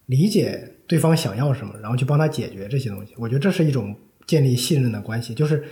[0.07, 3.15] 理解对方想要什么，然后去帮他解决这些东西。
[3.19, 3.95] 我觉得这是一种
[4.27, 5.63] 建立信任的关系，就是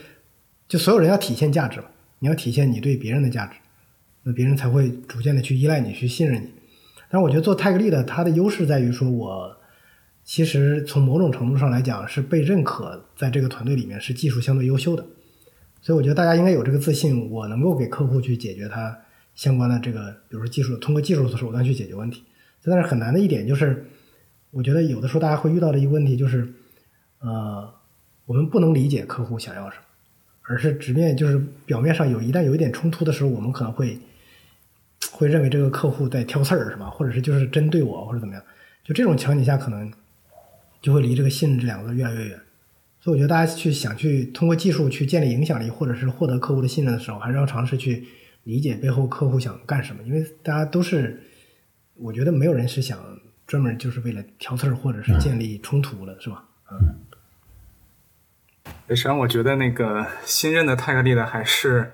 [0.68, 1.86] 就所有人要体现价值嘛，
[2.20, 3.56] 你要体现你对别人的价值，
[4.22, 6.48] 那别人才会逐渐的去依赖你，去信任你。
[7.08, 9.56] 但是我觉得做泰格利的，它的优势在于说，我
[10.22, 15.06] 其实从某种程度上来讲是被认可，在这个团队里面是技术相对优秀的，
[15.80, 18.98] 所以我觉得大家应该有这个自信，我能够给客户去解决他
[19.34, 22.24] 相关的这个，比如说技术，通过技术的手段去解决问题。
[22.64, 23.86] 但是很难的一点就是，
[24.50, 26.52] 我觉得有的时候大家会遇到的一个问题就是，
[27.18, 27.72] 呃，
[28.24, 29.82] 我们不能理解客户想要什么，
[30.42, 33.98] 而是直面就是表面上有一旦有一点冲突的时候，我们可能会
[35.12, 36.88] 会认为这个客户在挑刺儿是吧？
[36.88, 38.42] 或者是就是针对我或者怎么样？
[38.84, 39.92] 就这种场景下，可能
[40.80, 42.40] 就会离这个信任这两个字越来越远。
[43.00, 48.04] 所以我觉得大家去想去通过技术去建立影响力，或者是获得客户的信任的时候，还是要尝试去
[48.44, 51.20] 理解背后客户想干什么，因为大家都是，
[51.94, 52.98] 我觉得没有人是想
[53.46, 56.44] 专门就是为了挑刺儿或者是建立冲突了，是吧？
[56.70, 56.94] 嗯
[58.88, 61.92] 实际上，我觉得那个新任的泰格利的还是，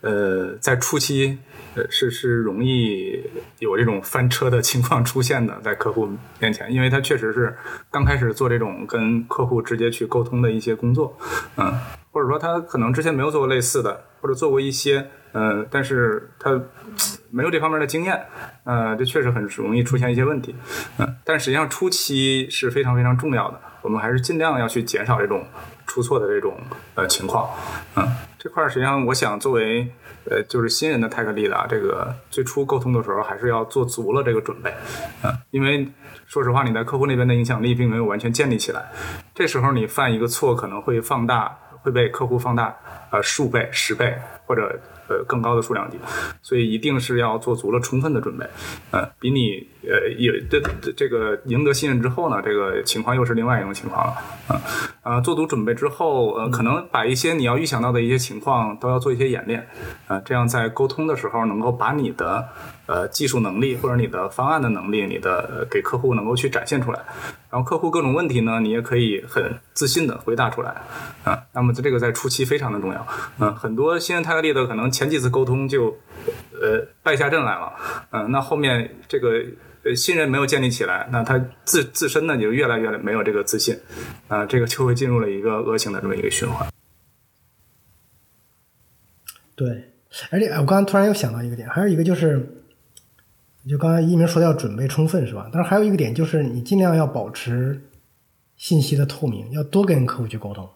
[0.00, 1.38] 呃，在初期，
[1.74, 3.22] 呃，是是容易
[3.60, 6.08] 有这种翻车的情况出现的，在客户
[6.40, 7.56] 面前，因为他确实是
[7.90, 11.16] 刚开始做这种跟客户直接去沟通的一些工作，
[11.56, 11.72] 嗯，
[12.10, 16.60] 或者说他可能之前没有做过类似的，或者做过一些呃，但是他
[17.30, 18.20] 没有这方面的经验，
[18.64, 20.54] 呃，这确实很容易出现一些问题，
[20.98, 25.46] 嗯、但实际上初期是非常非常重要的，我们还是尽量要去减少这种
[25.86, 26.58] 出错的这种
[26.96, 27.48] 呃情况，
[27.94, 28.04] 嗯，
[28.38, 29.88] 这块实际上我想作为
[30.28, 34.72] 呃就是新人的 tech lead 啊，这个最初沟通的时候还是要做足了这个准备，
[35.22, 35.88] 嗯，因为
[36.26, 38.90] 说实话你在客户那边的影响力并没有完全建立起来，
[39.34, 42.76] 这时候你犯一个错可能会放大，会被客户放大
[43.10, 44.14] 呃数倍、十倍
[44.46, 45.98] 或者呃更高的数量级，
[46.42, 48.46] 所以一定是要做足了充分的准备，
[48.92, 54.12] 嗯，比你呃有这这这个赢得信任之后呢，这个情况又是另外一种情况了，
[54.48, 54.60] 啊、
[55.02, 59.66] 啊，做足准备之后，呃，可能把一些你要预想到的一些情况都要做一些演练，
[60.06, 62.48] 啊、这样在沟通的时候能够把你的
[62.86, 67.00] 呃技术能力或者你的方案的能力，你的、给客户能够去展现出来，
[67.50, 70.74] 然后客户各种问题呢，你也可以很自信的回答出来，
[71.24, 73.06] 啊，那么这个在初期非常的重要，
[73.38, 75.96] 嗯、很多新人泰格力的可能前几次沟通就
[76.60, 77.72] 呃败下阵来了，
[78.10, 79.42] 嗯、那后面这个。
[79.82, 83.78] 呃，信任没有建立起来，那他自自身呢就越来越没有这个自信，
[84.28, 86.68] 啊、这个就会进入了一个恶性的这么一个循环。
[89.54, 89.90] 对，
[90.30, 92.64] 而且我刚刚突然又想到一个点，还有一个就是，
[93.68, 95.48] 就刚才一鸣说的要准备充分是吧？
[95.52, 97.82] 但是还有一个点就是，你尽量要保持
[98.56, 100.68] 信息的透明，要多跟客户去沟通。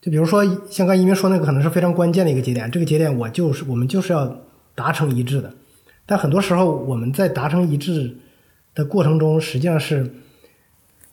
[0.00, 4.42] 就比如说，像刚才一鸣说那个，可能是非常关键的一个节点，这个节点我就是我们就是要
[4.74, 5.52] 达成一致的。
[6.06, 8.16] 但很多时候我们在达成一致
[8.74, 10.08] 的过程中，实际上是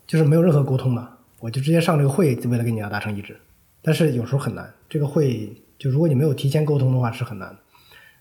[0.06, 1.08] 就是没有任何沟通的，
[1.40, 3.36] 我就直接上这个会，就为了跟你要达成一致。
[3.82, 7.58] 但是有时候很难，这个会就如果你没有提前沟通的话是很难。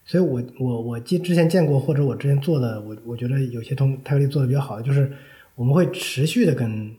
[0.05, 5.12] 所以我我我记之前见过或者我之前做的，我我觉得有些同泰格力做的比较好的，就是
[5.55, 6.91] 我们会持续的跟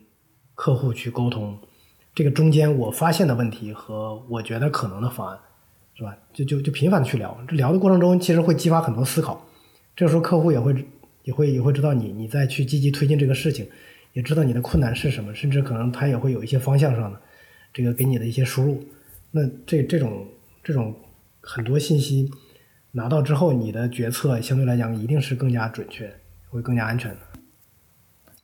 [0.55, 1.57] 客户去沟通
[2.15, 5.37] 这个中间我发现的问题和我觉得可能的方案，
[5.95, 6.15] 是吧？
[6.31, 9.45] 就就就频繁的去聊，这聊的过程中其实会激发很多思考，
[9.95, 10.85] 这时候客户也会
[11.23, 13.67] 也会也会知道你你在去积极推进这个事情，
[14.13, 17.19] 也知道你的困难是什么，甚至可能他也会有一些方向上的
[17.73, 18.83] 这个给你的一些输入。
[19.31, 20.27] 那这这种
[20.63, 20.93] 这种
[21.41, 22.29] 很多信息
[22.91, 26.11] 拿到之后，你的决策相对来讲一定是更加准确，
[26.49, 27.17] 会更加安全的。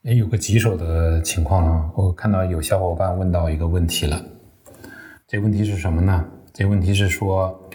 [0.02, 4.24] 也有个棘手的情况啊，我看到有小伙伴问到一个问题了，
[5.28, 6.26] 这个问题是什么呢？
[6.54, 7.69] 这个问题是说，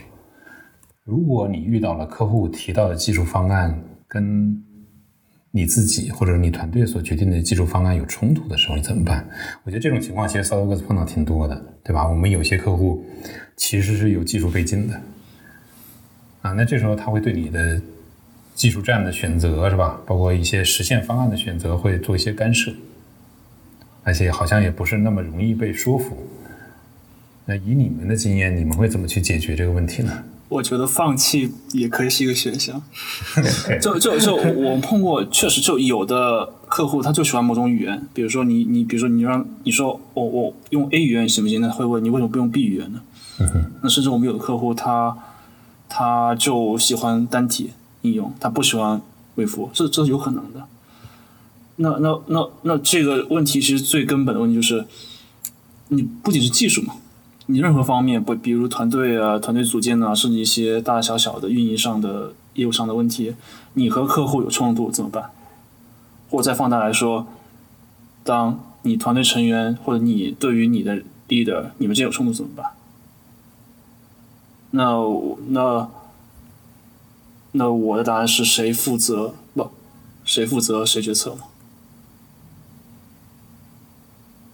[1.04, 3.78] 如果你遇到了客户提到的技术方案
[4.08, 4.58] 跟
[5.50, 9.28] 你自己或者你团队所决定的技术方案有冲突的时候，你怎么办？
[9.64, 12.08] 我觉得这种情况其实 s o l o g 碰到挺多的，对吧？
[12.08, 13.04] 我们有些客户
[13.54, 14.98] 其实是有技术背景的，
[16.40, 17.78] 啊，那这时候他会对你的
[18.54, 20.00] 技术站的选择是吧？
[20.06, 22.72] 包括一些实现方案的选择会做一些干涉，
[24.04, 26.16] 而且好像也不是那么容易被说服。
[27.44, 30.24] 那以你们的经验，你们会怎么去解决这个问题呢？
[30.54, 32.80] 我觉得放弃也可以是一个选项。
[33.82, 41.60] 就就就我碰过，确实就有的客户他就喜欢某种语言，比如说你你比如说你让你说我我用 A 语言行不行？
[41.60, 43.00] 那会问你为什么不用 B 语言呢？
[43.82, 45.16] 那甚至我们有的客户他
[45.88, 49.02] 他就喜欢单体应用，他不喜欢
[49.34, 50.64] 微服，这这是有可能的。
[51.76, 54.86] 那那那那这个问题其实最根本的问题就是，
[55.88, 56.94] 你不仅是技术嘛，
[57.46, 63.34] 你任何方面不，比如团队啊、团队组建啊，甚至一些大大小小的运营上的、业务上的问题，
[63.74, 65.30] 你和客户有冲突怎么办？
[66.30, 67.26] 或再放大来说，
[68.22, 72.72] 当你团队成员或者你对于你的 leader，你们之间有冲突怎么办？
[74.70, 74.96] 那
[75.48, 75.88] 那
[77.52, 79.70] 那我的答案是谁负责不？
[80.24, 81.42] 谁负责谁决策嘛？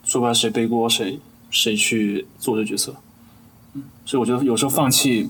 [0.03, 1.20] 说白了，谁背锅谁
[1.51, 2.95] 谁去做这决策。
[4.05, 5.29] 所以我觉得有时候放弃，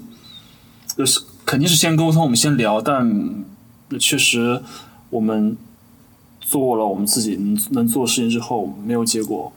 [0.96, 3.44] 就是肯定是先沟通，我们先聊，但
[3.98, 4.62] 确实
[5.10, 5.56] 我们
[6.40, 9.52] 做了我们自己能能做事情之后没有结果，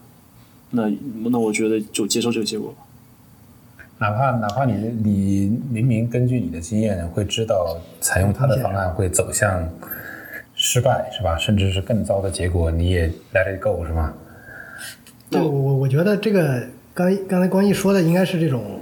[0.70, 0.90] 那
[1.30, 2.74] 那我觉得就接受这个结果。
[3.98, 9.66] 哪怕哪怕你你明明根据你的经验会知道采用他的方案会走向
[10.54, 11.38] 失败是吧？
[11.38, 14.12] 甚至是更糟的结果，你也 let it go 是吗？
[15.34, 18.80] 对我我我觉得这个刚才刚才光毅说的应该是这种，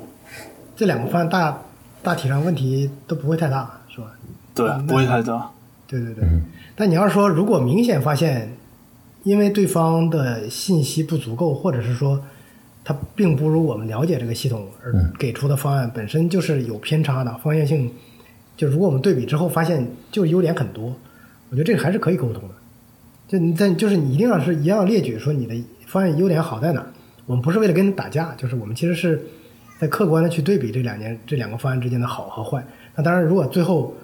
[0.77, 1.63] 这两个方案大
[2.03, 4.07] 大体上问题都不会太大，是吧？
[4.55, 5.51] 对，不会太大。
[5.87, 6.25] 对对对。
[6.75, 8.55] 但你要是说如果明显发现，
[9.25, 12.21] 因为对方的信息不足够，或者是说
[12.85, 17.91] 他并不如我们了解这个系统而给出的方案本身就是有偏差的方向性，
[18.57, 20.95] 就如果我们对比之后发现就优点很多，
[21.51, 22.55] 我觉得这个还是可以沟通的。
[23.29, 25.55] 就你在就是你一定要是一定要列举说你的
[25.93, 26.87] 方案优点好在哪。
[27.27, 29.23] 我们不是为了跟你打架，就是我们其实是
[29.79, 32.65] 在客观的去对比这两年这两个方案之间的好和坏。
[32.97, 33.95] 那当然，如果最后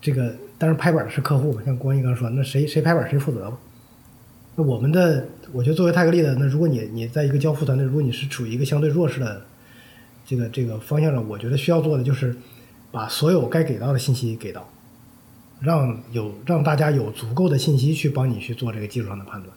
[0.00, 3.58] 这个当然拍板的是客户嘛，像光一刚说，那谁谁拍板谁负责吧。
[4.54, 9.42] 那我们的，我觉得作为泰格利的，那如果你你在一个交付团队，如果你是处于一个相对弱势的
[10.24, 12.34] 这个这个方向上，我觉得需要做的就是
[12.92, 14.66] 把所有该给到的信息给到，
[15.60, 19.52] 让有让大家有足够的信息去帮你去做这个技术上的判断。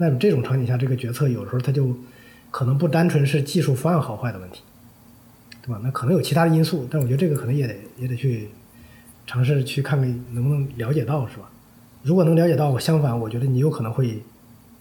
[0.00, 1.94] 那么这种场景下，这个决策有时候它就
[2.50, 4.62] 可能不单纯是技术方案好坏的问题，
[5.60, 5.78] 对吧？
[5.84, 8.48] 那可能有其他的因素，但我觉得这个可能也得也得去
[9.26, 11.50] 尝试去看看能不能了解到，是吧？
[12.02, 14.22] 如果能了解到，我相反，我觉得你有可能会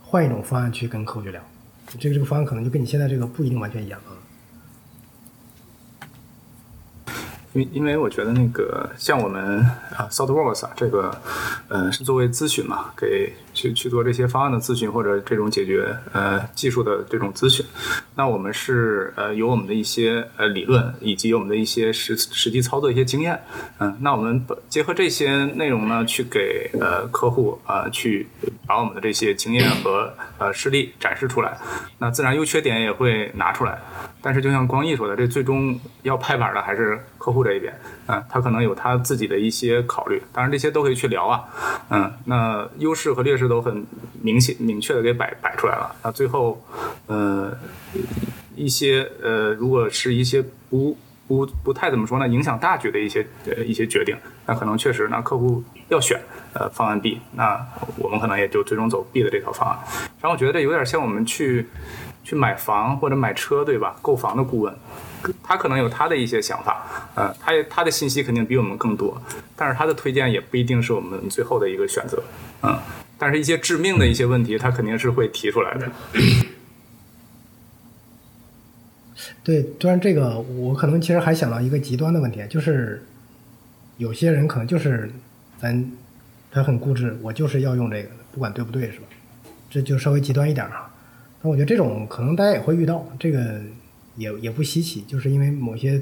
[0.01, 1.41] 换一种方案去跟客户去聊，
[1.99, 4.15] 这个这个方案可能就跟你现在这个不一定完全一样啊。
[7.60, 9.60] 因因为我觉得那个像我们
[9.95, 11.16] 啊 ThoughtWorks 啊，这个
[11.68, 17.66] 呃是作为咨询嘛，给去去做这些方案的咨询或者这种解决呃技术的这种咨询。
[18.16, 23.39] 那我们是呃有我们的一些呃理论，以及我们的一些实实际操作一些经验。
[23.80, 28.28] 嗯，那我们结合这些内容呢，去给呃客户啊去
[28.70, 31.57] 把我们的这些经验和呃实例展示出来。
[31.97, 33.80] 那自然优缺点也会拿出来。
[34.22, 37.74] 但是就像光毅说的，这最终要拍板的还是客户这一边，
[38.05, 41.45] 嗯，他可能有他自己的一些考虑，当然这些都可以去聊啊，
[41.89, 43.88] 嗯，那优势和劣势都很
[44.22, 46.61] 明显明确的给摆摆出来了，那最后，
[47.07, 47.57] 呃，
[48.57, 56.20] 一些呃，如果是一些不不不太怎么说呢，影响大局的一些呃一些决定，那可能确实那客户要选
[56.53, 57.65] 呃方案 B，那
[57.97, 59.77] 我们可能也就最终走 B 的这套方案，
[60.21, 61.67] 然后我觉得这有点像我们去。
[62.21, 63.95] 去买房或者买车，对吧？
[64.03, 64.71] 购房的顾问，
[65.41, 69.19] 他可能有他的一些想法，呃，他他的信息肯定比我们更多，
[69.55, 72.21] 但是他的推荐也不一定是我们最后的一个选择，
[72.61, 72.77] 嗯，
[73.17, 75.91] 但是一些致命的一些问题，他肯定是会提出来的。
[79.43, 83.03] 对，当然这个我可能其实还想到一个极端的问题，就是
[83.97, 85.09] 有些人可能就是
[85.59, 85.91] 咱
[86.51, 89.05] 他很固执，我就是要用这个，不管对不对，是吧？
[89.69, 90.91] 这就稍微极端一点哈。
[91.41, 93.61] 那我觉得这种可能大家也会遇到，这个
[94.15, 96.01] 也也不稀奇，就是因为某些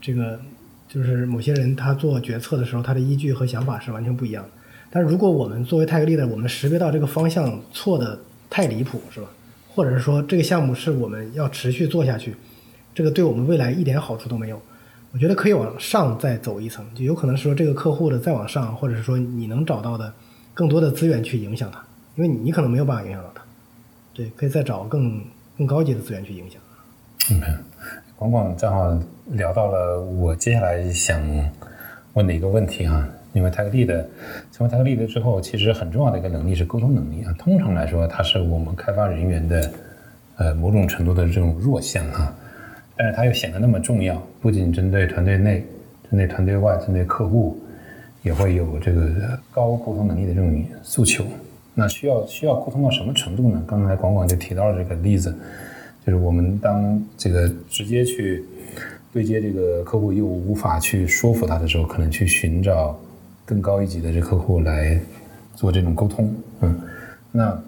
[0.00, 0.40] 这个
[0.88, 4.50] 就是某些人他做决策的时候，他的依据和想法是完全不一样的。
[4.90, 9.28] 但是如果我们作为泰格利的，我们识别到这个方向错的太离谱，是吧？
[9.74, 12.34] 或者是说这个项目是我们要持续做下去，
[12.94, 14.62] 这个对我们未来一点好处都没有，
[15.14, 20.12] 我觉得可以往上再走一层，就有可能是说这个客户的再往上，或者是说你能找到的
[20.52, 21.80] 更多的资源去影响他，
[22.16, 23.40] 因为你可能没有办法影响到他。
[24.12, 25.22] 对，可以再找更
[25.56, 26.60] 更高级的资源去影响。
[27.30, 27.40] 嗯，
[28.16, 28.92] 广广正好
[29.26, 31.22] 聊到了我接下来想
[32.14, 34.04] 问的一个问题哈，因为泰格利的
[34.50, 37.32] 成为泰格利的之后，其实很重要的一个能力是沟通能力啊。
[37.38, 39.70] 通常来说，它是我们开发人员的
[40.38, 42.34] 呃某种程度的这种弱项哈，
[42.96, 45.64] 但是它又显得那么重要，不仅针对团队内，
[46.10, 47.58] 针对团队外，针对客户，
[48.22, 51.24] 也会有这个高沟通能力的这种诉求。
[51.74, 53.62] 那需要需要沟通到什么程度呢？
[53.66, 55.34] 刚才广广就提到了这个例子，
[56.06, 58.44] 就是我们当这个直接去
[59.12, 62.96] 对接这个客户又无法去说服他的时候，可能去寻找
[63.44, 64.96] 更高一级的这客户来
[65.56, 66.32] 做这种沟通。
[66.60, 66.80] 嗯，
[67.32, 67.60] 那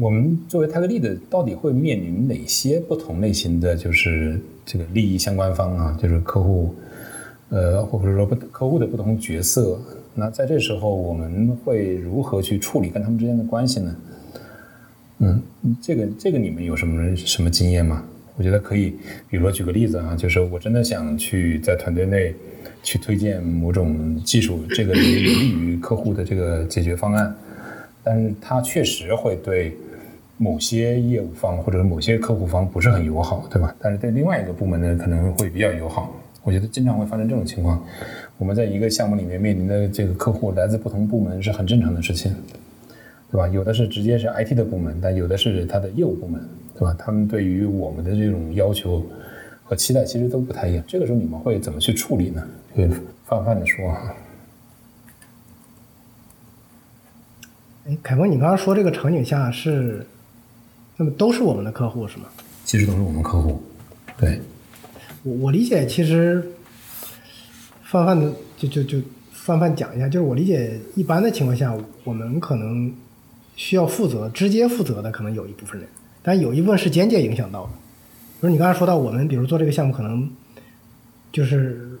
[0.00, 5.98] 我们作为泰格利的，到底会面临哪些不同类型的就是这个利益相关方啊？
[6.00, 6.72] 就是客户，
[7.48, 9.76] 呃，或者说不客户的不同角色。
[10.14, 13.96] 那在这时候，我们会如何去处理跟他们之间的关系呢？
[15.18, 15.42] 嗯，
[15.82, 18.04] 这个这个你们有什么什么经验吗？
[18.36, 18.90] 我觉得可以，
[19.28, 22.32] 比如说举个例子啊，就是我真的想去在团队内
[22.84, 27.34] 去推荐某种技术，这个也有利于客户的这个解决方案，
[28.04, 29.76] 但是它确实会对
[30.38, 33.74] 某些业务方或者某些客户方不是很友好，对吧？
[33.80, 36.14] 但是对另外一个部门呢，可能会比较友好。
[36.44, 37.84] 我觉得经常会发生这种情况。
[38.38, 42.32] 我们在一个项目里面面临的这个客户来自不同部门是很正常的事情，
[43.30, 43.48] 对吧？
[43.48, 46.40] 有的是直接是 IT 的部门，但有的是他的业务部门，
[46.74, 46.96] 对吧？
[46.98, 49.04] 他们对于我们的这种要求
[49.64, 50.84] 和期待其实都不太一样。
[50.86, 52.46] 这个时候你们会怎么去处理呢？
[52.76, 52.86] 就
[53.26, 54.14] 泛泛的说哈。
[57.88, 60.06] 哎，凯文，你刚刚说这个场景下是，
[60.98, 62.26] 那么都是我们的客户是吗？
[62.66, 63.62] 其实都是我们客户，
[64.18, 64.38] 对。
[65.22, 66.46] 我我理解其实。
[67.90, 68.98] 泛泛的就就就
[69.32, 71.74] 泛泛讲一下，就是我理解一般的情况下，
[72.04, 72.92] 我们可能
[73.56, 75.88] 需要负责直接负责的可能有一部分人，
[76.22, 77.70] 但有一部分是间接影响到的。
[77.70, 80.30] 比如你刚才说到我们，比如做这个项目，可能
[81.32, 81.98] 就是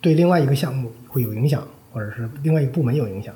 [0.00, 3.32] 对另外一个项目会有影响，或者是另外一个部门有影响。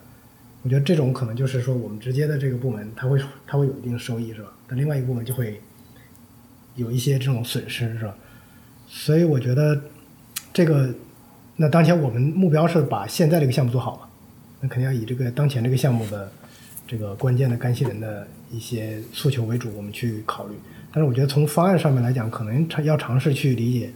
[0.63, 4.53] 我觉得这种可能就是说，我们直接的这个部门，它会它会有一定收益，是吧？
[4.67, 5.61] 但另外一个部门就会
[6.77, 8.15] 有一些这种损失，是吧？
[8.89, 9.81] 所以我觉得。
[10.55, 10.95] 这个，
[11.57, 14.03] 那当前我们目标是把现在这个项目做好嘛？
[14.61, 16.31] 那肯定要以这个当前这个项目的
[16.87, 20.55] 这个关键的干系人的一些诉求为主，我们去考虑。
[20.93, 23.91] 但是我觉得从方案上面来讲，可能要尝试去理解。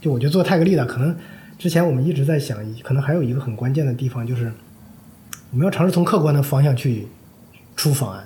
[0.00, 1.14] 就我觉得做泰格利的，可能
[1.58, 4.50] 之前我们一直在想，可能还有一个很关键的地方，就是
[5.50, 7.06] 我们要尝试从客观的方向去
[7.74, 8.24] 出方案，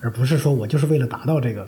[0.00, 1.66] 而不是说我就是为了达到这个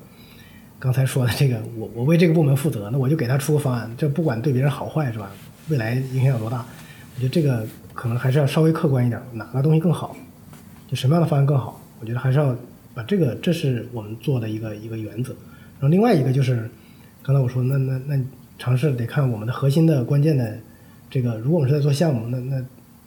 [0.79, 5.31] 刚才说的这个，我我为这个部门负责，那我就给他出个方案，这不管对别人好坏是吧？
[5.69, 6.65] 未来影响有多大？
[7.15, 10.17] 我觉得这个可能还是要稍微客观一点，哪个东西更好，
[10.89, 11.81] 就什么样的方案更好？
[12.01, 12.55] 我觉得还是要
[12.93, 15.33] 把这个，这是我们做的一个一个原则。
[15.79, 16.69] 然后另外一个就是
[17.23, 18.25] 刚才我说，那那那
[18.59, 20.59] 尝试得看我们的核心的关键的
[21.09, 22.65] 这个，如果我们是在做项目，那那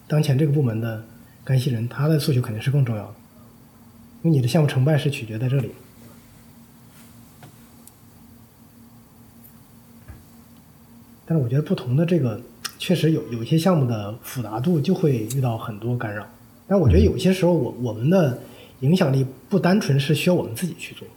[0.07, 1.03] 当前这个部门的
[1.49, 3.13] 干系人他的诉求肯定是更重要的，
[4.21, 5.71] 因为你的项目成败是取决在这里。
[11.25, 12.39] 但是我觉得不同的这个
[12.77, 16.23] 确实有有一些项目的复杂度就会遇到很多干扰，
[16.67, 18.39] 但我觉得有些时候我我们的
[18.81, 21.07] 影响力不单纯是需要我们自己去做，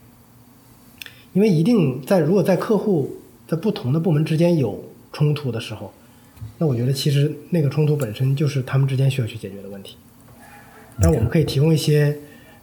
[1.34, 5.92] 因为一定在如果在客户在不同的部门之间有冲突的时候，
[6.56, 9.98] 那我觉得其实那个冲突本身就是他们之间需要去解决的问题。
[11.00, 12.16] 但我们可以提供一些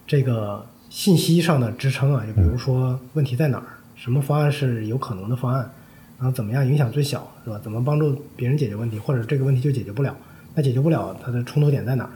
[0.06, 5.70] 这个信息上的支撑啊，就比如说问题在哪儿，什么方案是有可能的方案。
[6.18, 7.58] 然后怎么样影响最小，是吧？
[7.64, 10.14] 怎么帮助别人解决问题，或者这个问题就解决不了？
[10.54, 12.10] 那解决不了，它的冲突点在哪儿？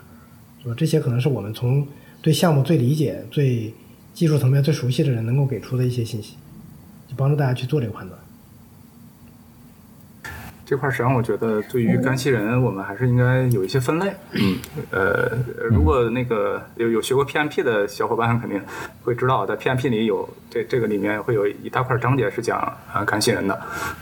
[0.63, 0.75] 是吧？
[0.77, 1.89] 这些可能是我们从
[2.21, 3.73] 对项目最理解、最
[4.13, 6.35] 技术层面最熟悉的人能够给出的一些信息，
[7.09, 8.21] 就帮助大家去做这个判断。
[10.67, 14.13] 这块实际上，我觉得对于干系人，我们还是应该有一些分类。
[14.33, 14.57] 嗯，
[14.91, 15.37] 呃，
[15.71, 18.61] 如果那个有有学过 PMP 的小伙伴肯定
[19.03, 22.59] 会知道，在 PMP 里有这这个里面会有一大块章节是讲
[22.93, 23.55] 啊干系人的，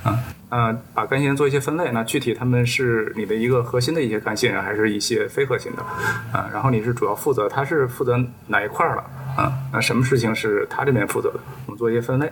[0.04, 0.18] 啊。
[0.52, 5.82] 呃，把干系人做一些分类，那具体他们是你的一个核心的一些干系人，还是一些非核心的？
[6.30, 9.02] 啊，然后你是主要负责，他是负责哪一块儿了？
[9.34, 11.40] 啊，那什么事情是他这边负责的？
[11.64, 12.30] 我们做一些分类，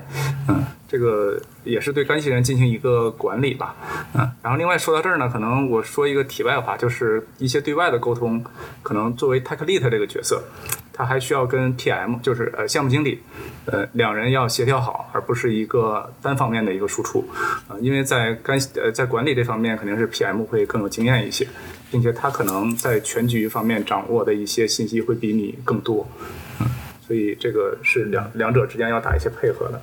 [0.49, 3.77] 嗯，这个也是对干系人进行一个管理吧，
[4.15, 4.29] 嗯。
[4.43, 8.43] 然后另外说到这儿呢，可能我说一个题外话，就是一些对外的沟通，
[8.83, 10.43] 可能作为 tech lead 这个角色。
[10.93, 13.23] 他还需要跟 PM，就是呃项目经理，
[13.65, 17.25] 呃两人要协调好，而不是一个单方面的一个输出，
[17.69, 21.47] 啊，因为在干呃在管理这方面肯定是 PM 会更有经验一些，
[21.91, 26.07] 并且他可能在全局方面掌握的一些信息会比你更多，
[26.61, 26.67] 嗯，
[27.07, 29.81] 所以这个是两两者之间要打一些配合的。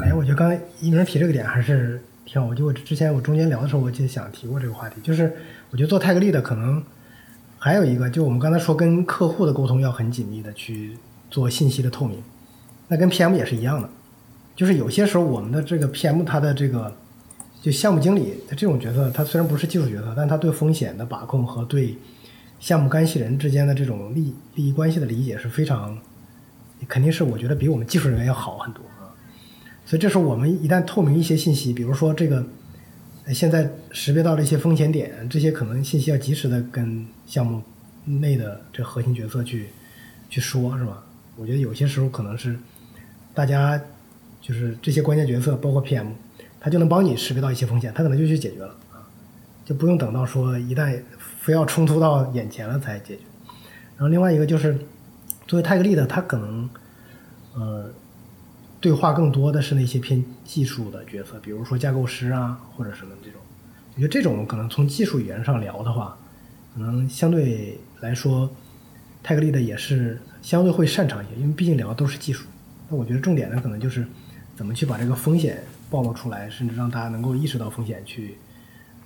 [0.00, 5.32] 哎，我觉得刚才一鸣提这个点还是挺好，我就我之前我中间聊的时候我就想提过这个话题，就是
[5.70, 6.82] 我觉得做泰格利的可能。
[7.58, 10.96] 还有一个，就我们刚才说，跟客户的沟通要很紧密的去
[11.30, 12.22] 做信息的透明，
[12.86, 13.88] 那跟 PM 也是一样的，
[14.54, 16.94] 就是有些时候我们的这个 PM 他的这个
[17.60, 21.96] 就项目经理他这种角色，他虽然不是技术角色，但他对风险的把控和对
[22.60, 25.98] 项目干系人之间的这种利利益关系的理解是非常，
[26.86, 28.82] 肯定是我觉得比我们技术人员要好很多。
[29.86, 32.44] 所以这时候我们一旦透明一些信息，比如说这个。
[33.34, 37.60] 现在识别到了一些风险点，这些可能信息要及时的跟项目
[38.04, 39.66] 内的这核心角色去
[40.30, 41.04] 去说，是吧？
[41.34, 42.56] 我觉得有些时候可能是
[43.34, 43.82] 大家
[44.40, 46.06] 就是这些关键角色，包括 PM，
[46.60, 49.02] 他就能帮你识别到一些风险，他可能就去解决了啊，
[49.64, 53.22] 就不用等到说一旦非要冲突到眼前了才解决。
[53.96, 54.78] 然后另外一个就是
[55.48, 56.70] 作为泰格利的，他可能
[57.54, 57.90] 呃。
[58.80, 63.40] 对话更多的是那些偏技术的角色，比如说架构师啊，或者什么这种。
[63.94, 66.16] 我觉得这种可能从技术语言上聊的话，
[66.74, 68.48] 可能相对来说，
[69.22, 72.46] 泰格利的也是相对会擅长一些，因为毕竟聊的都是技术。
[72.88, 74.06] 那我觉得重点呢，可能就是
[74.54, 78.36] 怎么去把这个风险暴露出来，甚至让大家能够意识到风险，去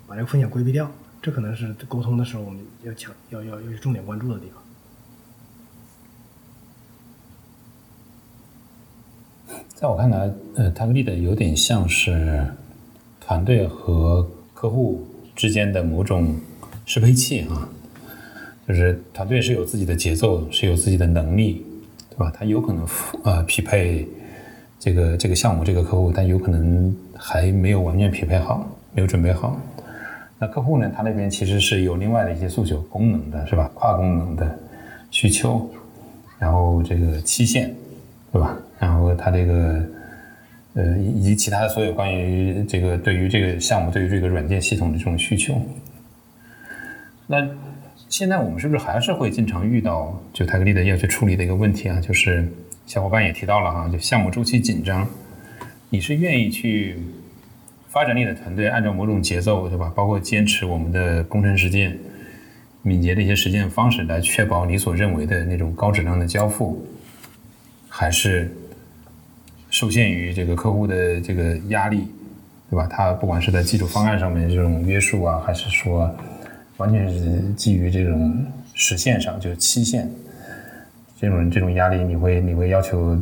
[0.06, 0.90] 把这个风险规避掉。
[1.22, 4.62] 这可能是沟通的时候我们要强要要要重点关注的地方。
[9.80, 12.44] 在我看来，呃，泰格利的有点像是
[13.18, 15.02] 团队和客户
[15.34, 16.36] 之间的某种
[16.84, 17.66] 适配器啊，
[18.68, 21.64] 就是团队是有自己的节奏，是有自己的能力，
[22.10, 22.30] 对吧？
[22.36, 22.86] 他有可能
[23.24, 24.06] 呃匹配
[24.78, 29.58] 这个这个项目这个客户，但有可能还没有完全匹配好，没有准备好。
[30.38, 33.70] 那客户呢，他那边其实是有另外的一些诉求，功能的是吧？
[33.72, 34.58] 跨功能的
[35.10, 35.70] 需求，
[36.38, 37.74] 然后这个期限，
[38.32, 38.56] 对吧？
[38.78, 39.84] 然后他这个，
[40.74, 45.60] 呃，以及其他所有关于这个对于这个项目、对于这个软件系统的这种需求，
[47.26, 47.46] 那
[48.08, 52.00] 现在我们是不是还是会经常遇到就泰格利的要去处理的一个问题啊？
[52.00, 52.46] 就是
[52.86, 55.06] 小伙伴也提到了哈，就项目周期紧张，
[55.90, 56.96] 你是愿意去
[57.88, 59.92] 发展你的团队按照某种节奏，对吧？
[59.94, 61.98] 包括坚持我们的工程实践、
[62.82, 66.84] 敏捷的一些实践方式，来确保你所认为的那种高质量的交付，
[67.90, 68.50] 还是
[69.68, 72.08] 受限于这个客户的这个压力，
[72.70, 72.86] 对吧？
[72.86, 76.10] 他不管是在技术方案上面这种约束啊，还是说
[76.78, 78.42] 完全是基于这种
[78.72, 80.10] 实现上，就是期限
[81.20, 83.20] 这种这种压力，你会你会要求。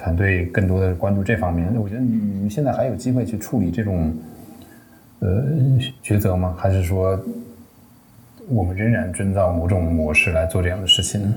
[0.00, 2.14] 团队更多的关注这方面，那我觉得你
[2.44, 4.16] 你现在还有机会去处理这种
[5.18, 5.44] 呃
[6.04, 6.54] 抉择吗？
[6.56, 7.20] 还是说
[8.46, 11.34] 我们仍然遵照某种模式来做这样的事情？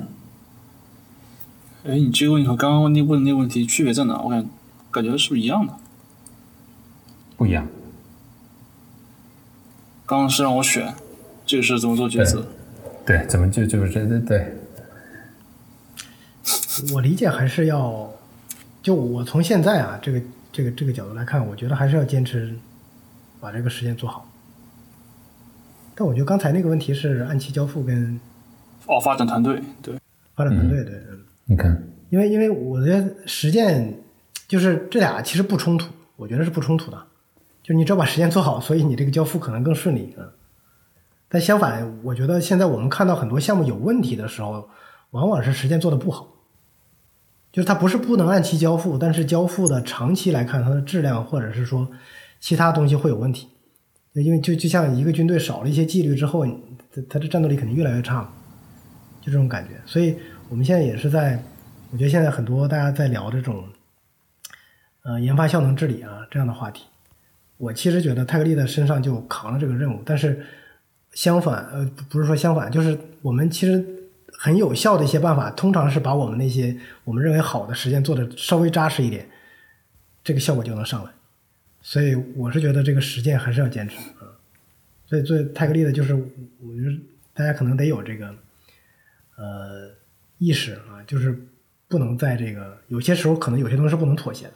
[1.84, 4.22] 哎，你这个问题和刚刚问你问的那个问题区别在哪？
[4.22, 4.48] 我感
[4.92, 5.74] 感觉是不是一样的？
[7.36, 7.68] 不一样。
[10.06, 10.94] 刚刚是让我选，
[11.46, 12.46] 这个是怎么做抉择？
[13.06, 14.58] 对，怎么就就是这对对。
[16.94, 18.12] 我理解还是要。
[18.84, 20.22] 就我从现在啊，这个
[20.52, 22.56] 这个这个角度来看，我觉得还是要坚持
[23.40, 24.28] 把这个时间做好。
[25.96, 28.20] 但我觉得刚才那个问题是按期交付跟
[28.88, 29.96] 哦发展团队对
[30.36, 31.20] 发展团队对嗯
[31.52, 33.94] 你看，因为因为我觉得实践
[34.48, 37.08] 就是这俩其实不冲突，我觉得是不冲突的。
[37.62, 40.24] 就你只要把实践做好，所以你这个交付可能更顺利啊。
[41.28, 44.70] 但相反，我觉得现在我们看到很多项目有问题的时候，
[45.10, 46.26] 往往是实践做的不好。
[47.52, 51.86] 就是它不是不能按期交付，但是交付的长期来看，它的质量或者是说
[52.40, 53.50] 其他东西会有问题。
[54.14, 58.34] 因为就就像一个军队少了一些纪律之后，它它的战斗力肯定越来越差，
[59.20, 59.72] 就这种感觉。
[59.86, 60.16] 所以
[60.52, 61.42] 我们现在也是在，
[61.92, 63.64] 我觉得现在很多大家在聊这种，
[65.04, 66.84] 呃，研发效能治理啊这样的话题。
[67.56, 70.46] 我其实觉得泰格利的身上就扛了这个任务，但是
[71.14, 73.98] 相反，呃，不是说相反，就是我们其实。
[74.34, 79.30] 很有效的一些办法，通常是把我们那些我们认为好的实践做的稍微扎实一点，
[80.24, 81.12] 这个效果就能上来。
[81.82, 84.26] 所以我是觉得这个实践还是要坚持啊。
[85.06, 86.98] 所以做泰格利的就是，我觉得
[87.36, 88.34] 大家可能得有这个
[89.36, 89.92] 呃
[90.42, 91.48] 意识啊，就是
[91.88, 94.54] 不能在这个有些时候可能有些东西是不能妥协的。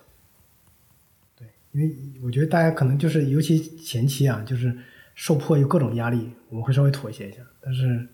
[1.37, 4.75] 对，因为我觉得大家可能就是尤其前期啊，就是
[5.13, 8.07] 受迫于各种压力，我们会稍微妥协一下，但是。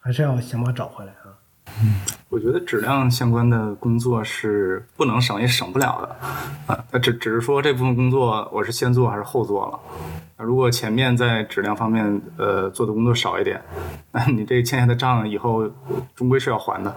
[0.00, 1.36] 还是要想办法找回来啊。
[1.82, 6.84] 嗯，我觉得质量相关的工作是不能省也省不了的啊。
[6.90, 9.78] 那只只是说这部分工作我是先做还是后做了。
[10.36, 13.60] 那如果前面在质量方面呃做的工作少一点，
[14.12, 15.68] 那你这欠下的账以后
[16.14, 16.94] 终归是要还的。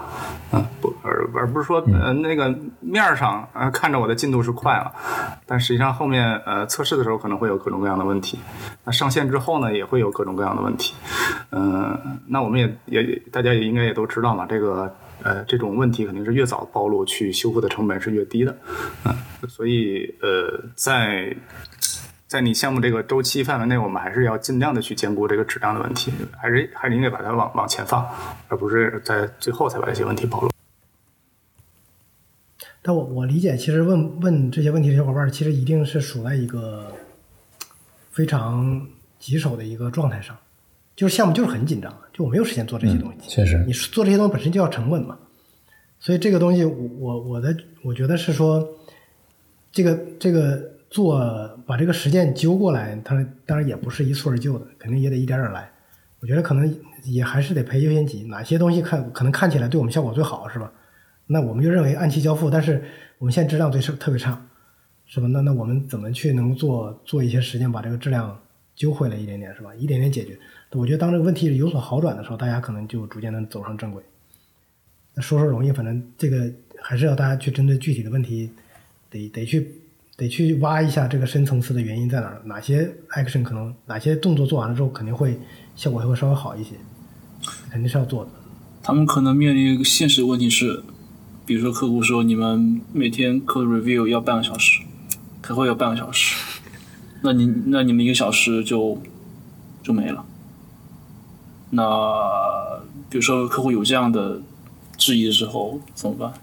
[0.51, 4.91] 嗯，不而而不是说呃那个面上呃看着我的进度是快了，
[5.47, 8.37] 但实际上后面呃测试的时候可能会有各种各样的问题。
[8.83, 10.93] 那上线之后呢也会有各种各样的问题。
[11.51, 18.57] 嗯，那我们也也大家也应该也都知道嘛，这个呃这种问题肯定是越早暴露，去修复的成本是越低的。
[19.05, 19.15] 嗯，
[19.47, 21.35] 所以呃在。
[22.31, 28.07] 在你项目这个周期范围内，我们还是要尽量的去兼顾这个质量的问题，还是还是应该把它往往前放，
[28.47, 30.49] 而不是在最后才把这些问题暴露。
[32.81, 36.93] 但我我理解，其实问问这些问题的小伙伴，其实一定是处在一个
[38.11, 38.87] 非常
[39.19, 40.37] 棘手的一个状态上，
[41.01, 43.27] 就是项目就是很紧张，就我没有时间做这些东西。
[43.27, 45.17] 确实，你做这些东西本身就要成本嘛，
[45.99, 48.63] 所以这个东西，我我我的我觉得是说，
[49.71, 50.69] 这个这个。
[50.91, 51.17] 做
[51.65, 53.15] 把这个实践揪过来，它
[53.45, 55.71] 当然也不是一蹴而就的，肯定也得一点点来。
[56.19, 60.69] 我觉得可能也还是得排优先级，哪些东西看可能看起来对我们效果最好，是吧？
[61.27, 62.83] 那我们就认为按期交付，但是
[63.19, 64.45] 我们现在质量最是特别差，
[65.05, 65.27] 是吧？
[65.27, 68.37] 那那我们怎么去能做做一些实践，把这个质量
[68.81, 69.75] 揪回来一点点，是吧？
[69.75, 70.35] 一点点解决。
[70.71, 74.01] 我觉得当这个问题有所好转的时候，大家可能就逐渐能走上正轨。
[75.13, 76.51] 那说说容易，反正这个
[76.81, 78.49] 还是要大家去针对具体的问题，
[79.11, 79.77] 得得去。
[80.17, 85.39] 得去挖一下这个深层次的原因在哪儿，哪些 action 可能哪些动作做完了之后肯定会
[85.75, 86.75] 效果会稍微好一些，
[87.71, 88.29] 肯定是要做的。
[88.83, 90.83] 他们可能面临一个现实问题是，
[91.43, 94.83] 比如说客户说你们每天 code review 要半个小时，
[95.41, 96.50] 开会要半个小时，
[97.21, 98.97] 那你那你们一个小时就
[99.83, 100.25] 就没了。
[101.69, 104.41] 那比如说客户有这样的
[104.97, 106.33] 质疑的时候怎么办？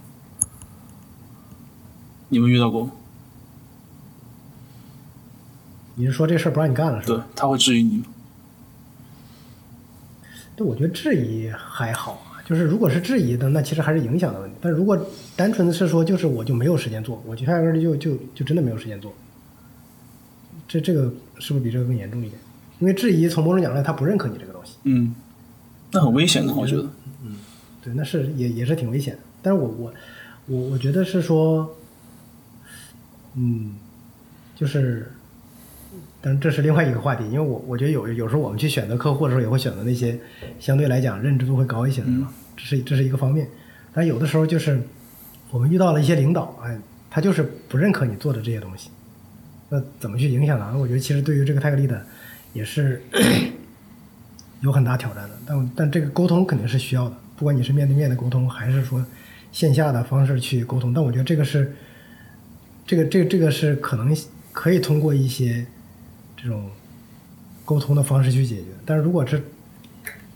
[2.29, 2.93] 你们遇到过吗？
[5.95, 7.17] 你是说这事儿不让你干了是吧？
[7.17, 8.05] 对，他会质疑你吗？
[10.55, 14.57] 对，我觉得质疑还好啊，就是如果是质疑的，那其实还是影响的问题。
[14.61, 14.97] 但如果
[15.35, 19.13] 单纯的是说，就是我就没有时间做，我就压根儿就就就真的没有时间做，
[20.69, 22.41] 这这个是不是比这个更严重一点？
[22.79, 24.77] 因为质疑从某种角度来，他不认可你这个东西。
[24.85, 25.15] 嗯，
[25.91, 26.83] 那很危险的，我觉得。
[27.25, 27.37] 嗯，
[27.83, 29.21] 对，那是也也是挺危险的。
[29.43, 29.93] 但是我我
[30.47, 31.75] 我我觉得是说，
[33.35, 33.75] 嗯，
[34.55, 35.11] 就是。
[36.21, 40.19] 但是这是另外一个话题，因为我我觉得有有时候我们去选择客户的时候，也会选择那些
[40.59, 42.33] 相对来讲认知度会高一些的，是吧？
[42.57, 43.49] 这是这是一个方面。
[43.95, 44.83] 但有的时候就是
[45.53, 46.77] 我们遇到了一些领导，哎，
[47.09, 48.91] 他就是不认可你做的这些东西，
[49.71, 50.77] 那怎么去影响他？
[50.77, 52.05] 我觉得其实对于这个泰格利的
[52.53, 53.03] 也是
[54.63, 55.31] 有很大挑战的。
[55.47, 59.05] 但但这个沟通肯定是需要的，不管你是面对面的沟通，还是说
[59.53, 60.93] 线下的方式去沟通。
[60.95, 61.75] 但我觉得这个是
[62.87, 64.17] 这个这个这个是可能
[64.53, 65.67] 可以通过一些
[66.37, 66.71] 这种
[67.65, 68.65] 沟通的方式去解决。
[68.87, 69.43] 但是如果是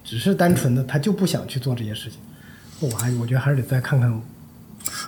[0.04, 2.18] 只是单纯的他就不想去做这些事情，
[2.80, 4.20] 那我还我觉得还是得再看看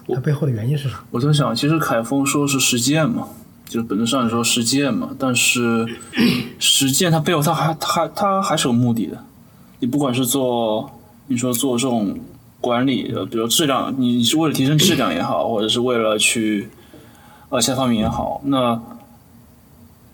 [0.09, 1.05] 他背后的原因是啥。
[1.11, 3.29] 我在想，其实凯峰说是实践嘛，
[3.67, 5.87] 就本质上来说实践嘛，但是
[6.59, 9.25] 实践它背后它还它还它还是有目的的。
[9.81, 10.91] 你不管是做
[11.27, 12.19] 你说做这种
[12.61, 16.69] 管理的，比如质量，你是为了提升质量也好，或者是为了去
[17.49, 18.81] 呃其他方面也好，那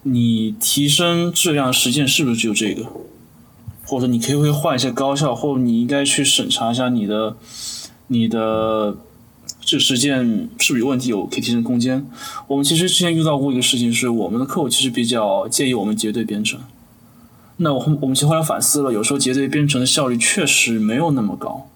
[0.02, 2.86] 你提升质量实践是不是只有这个？
[3.84, 7.36] 或者你可以会换一些高效，或者你应该去审查一下你的
[8.06, 8.96] 你的
[9.60, 12.04] 这实践是不是有问题，有可以提升空间。
[12.48, 16.60] 我们其实之前遇到过一个事情，是我们的客户其实比较介意我们结对编程。
[17.58, 21.68] 那我我们其实后来反思了，有时候结对编程的效率确实没有那么高。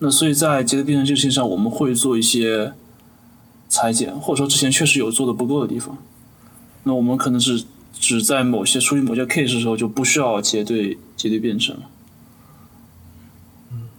[0.00, 2.72] 那所以在结对编程这个事情上，我们会做一些
[3.68, 5.96] 裁剪，或者说之前确实有做的不够的地方。
[6.82, 11.82] 那我们可能是只在某些处理某些 case 的时候就不需要结对结对编程了。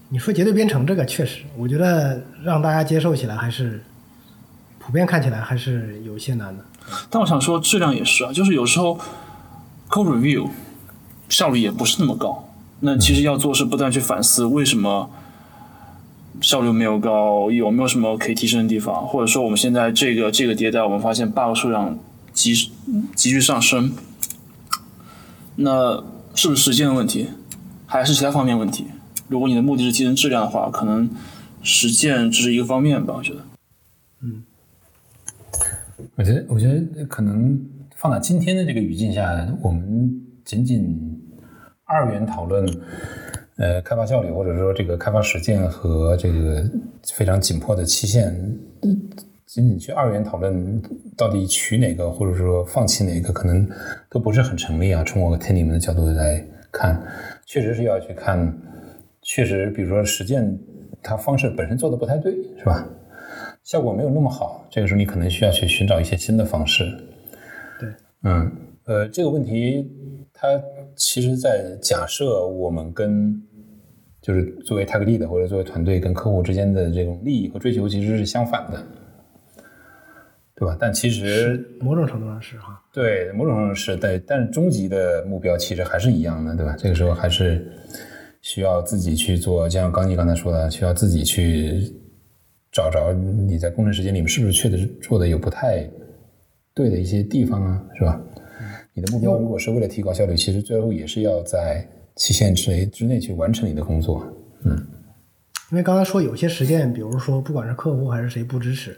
[0.09, 3.83] 你说结对编程这个确实，我觉得让大家接受起来还是
[4.79, 6.63] 普遍看起来还是有些难的。
[7.09, 8.97] 但我想说，质量也是啊，就是有时候
[9.89, 10.49] code review
[11.27, 12.47] 效率也不是那么高。
[12.79, 15.09] 那其实要做是不断去反思为什么
[16.39, 21.99] 效率没有高，有没有什么可以提升的地方，或者说我们现在这个这个迭代，我们发现 bug 数量
[22.31, 22.53] 急
[23.13, 23.91] 急剧上升，
[25.55, 26.01] 那
[26.33, 27.27] 是不是时间的问题，
[27.85, 28.85] 还是其他方面问题？
[29.27, 31.09] 如果你的目的是提升质量的话，可能
[31.61, 33.39] 实践只是一个方面吧，我觉得。
[34.21, 34.43] 嗯
[36.15, 37.59] 我觉得，我觉得可能
[37.95, 41.19] 放在今天的这个语境下，我们仅仅
[41.85, 42.65] 二元讨论，
[43.57, 46.63] 呃，开发效率或者说这个开发实践和这个
[47.13, 48.33] 非常紧迫的期限，
[49.45, 50.81] 仅仅去二元讨论
[51.15, 53.67] 到底取哪个或者说放弃哪个，可能
[54.09, 55.03] 都不是很成立啊。
[55.03, 57.01] 从我听你们的角度来看，
[57.45, 58.55] 确实是要去看，
[59.29, 60.57] 确实，比如说实践
[61.03, 62.87] 它方式本身做的不太对，是吧？
[63.61, 66.85] 效果没有那么好，这个时候你可能需要去寻找一些新的方式。
[67.77, 67.89] 对，
[68.23, 68.49] 嗯，
[68.85, 69.85] 呃，这个问题
[70.33, 70.47] 它
[70.95, 73.35] 其实，在假设我们跟
[74.21, 78.81] 就是作为 tag lead 或者作为团队跟客户之间的这种利益和追求其实是相反的，
[80.55, 80.77] 对吧？
[80.79, 82.81] 但其实某种程度上是哈。
[82.93, 86.73] 对，某种程度上是对，但是终极的目标其实还是一样的，对吧？
[86.79, 87.69] 这个时候还是
[88.47, 91.81] 需要自己去做，就像刚你刚才说的，需要自己去
[92.71, 95.85] 找着你在工程时间里面是不是确实做的有不太
[96.73, 98.21] 对的一些地方啊，是吧？
[98.93, 104.25] 你的目标如果是为了提高效率，其实最后也是要在期限之内之内去完成你的工作。
[104.63, 104.71] 嗯，
[105.73, 108.97] 因为刚才说有些实践，比如说不管是客户还是谁不支持，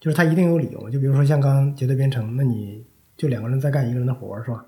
[0.00, 0.88] 就是他一定有理由。
[0.88, 2.82] 就比如说像刚刚结对编程，那你
[3.14, 4.64] 就两个人在干一个人的活儿，是吧？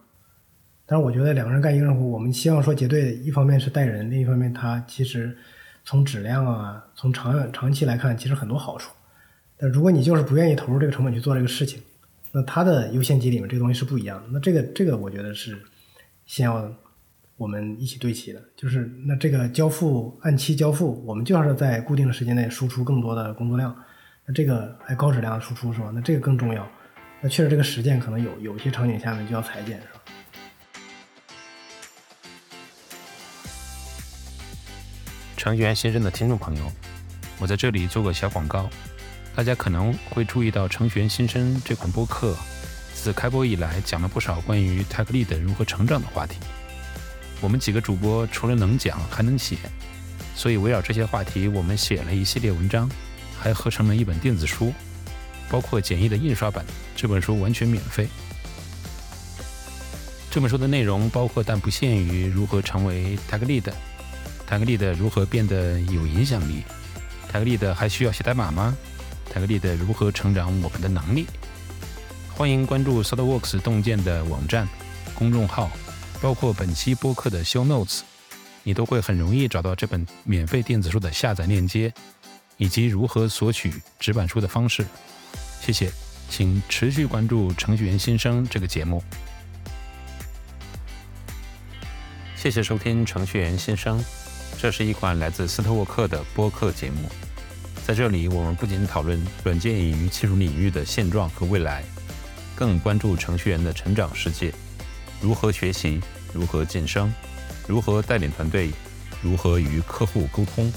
[0.93, 5.35] 但是我觉得两个人干一个人活，我们希望说结对，一方面是带人，另一方面它其实
[5.87, 8.93] 从质量啊，从长远长期来看，其实很多好处。
[9.57, 11.81] 但如果你就是不愿意投入这个成本去做这个事情，
[12.31, 14.25] 那它的优先级里面这个东西是不一样的。
[14.33, 15.59] 那这个这个我觉得是
[16.27, 16.71] 先要
[17.39, 23.75] 我们一起对齐的，就是那这个交付按期交付，我们就要是在固定的时间内输出更多的工作量，
[24.27, 25.91] 那这个还高质量的输出是吧？
[25.95, 26.69] 那这个更重要。
[27.23, 30.01] 那确实这个实践可能有有些场景下面就要裁剪是吧？
[35.43, 36.73] 程序员新生的听众朋友，
[37.41, 38.71] 我在这里做个小广告。
[39.35, 42.37] 大家可能会注意到《程序员新生》这款播客，
[42.95, 46.37] 自开播以来讲了不少关于 Tech Lead 如何成长的话题。
[47.41, 49.57] 我们几个主播除了能讲，还能写，
[50.37, 52.89] 所以围绕这些话题，我们写了一系列文章，
[53.37, 54.73] 还合成了一本电子书，
[55.51, 56.65] 包括简易的印刷版。
[56.95, 58.07] 这本书完全免费。
[60.31, 63.73] 这本书的内容包括但不限于如何成为 Tech Lead。
[64.49, 66.63] tagle 的如何变得有影响力
[67.33, 68.77] ？tagle 的还需要写代码吗
[69.33, 71.27] ？tagle 的如何成长我们的能力？
[72.35, 74.67] 欢迎关注 sodaworks 洞见的网站
[75.15, 75.71] 公众号
[76.21, 78.01] 包括本期播客的 show notes
[78.63, 81.93] 你都会很容易找到这本免费电子书的下载链接
[82.57, 84.87] 以及如何索取纸板书的方式。
[85.61, 85.93] 谢谢
[86.29, 89.03] 请持续关注程序员新生这个节目。
[92.35, 94.03] 谢谢收听程序员先生。
[94.63, 97.11] 这是一款来自斯特沃克的播客节目。
[97.85, 101.83] 在这里，我们不仅讨论软件与技术领域的现状和未来，
[102.55, 104.55] 更关注程序员的成长世界：
[105.21, 106.01] 如何学习，
[106.33, 107.13] 如何晋升，
[107.67, 108.71] 如何带领团队，
[109.21, 110.73] 如何与客户沟通。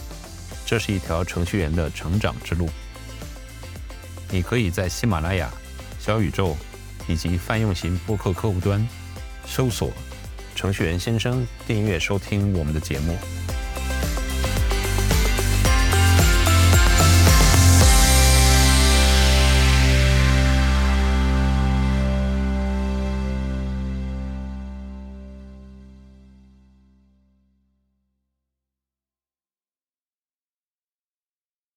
[0.66, 2.68] 这是一条程序员的成长之路。
[4.32, 5.48] 你可以在喜马拉雅、
[6.00, 6.58] 小宇宙
[7.08, 8.84] 以及泛用型播客客户端
[9.46, 9.92] 搜索。
[10.56, 13.16] 程序员先生，订阅收听我们的节目。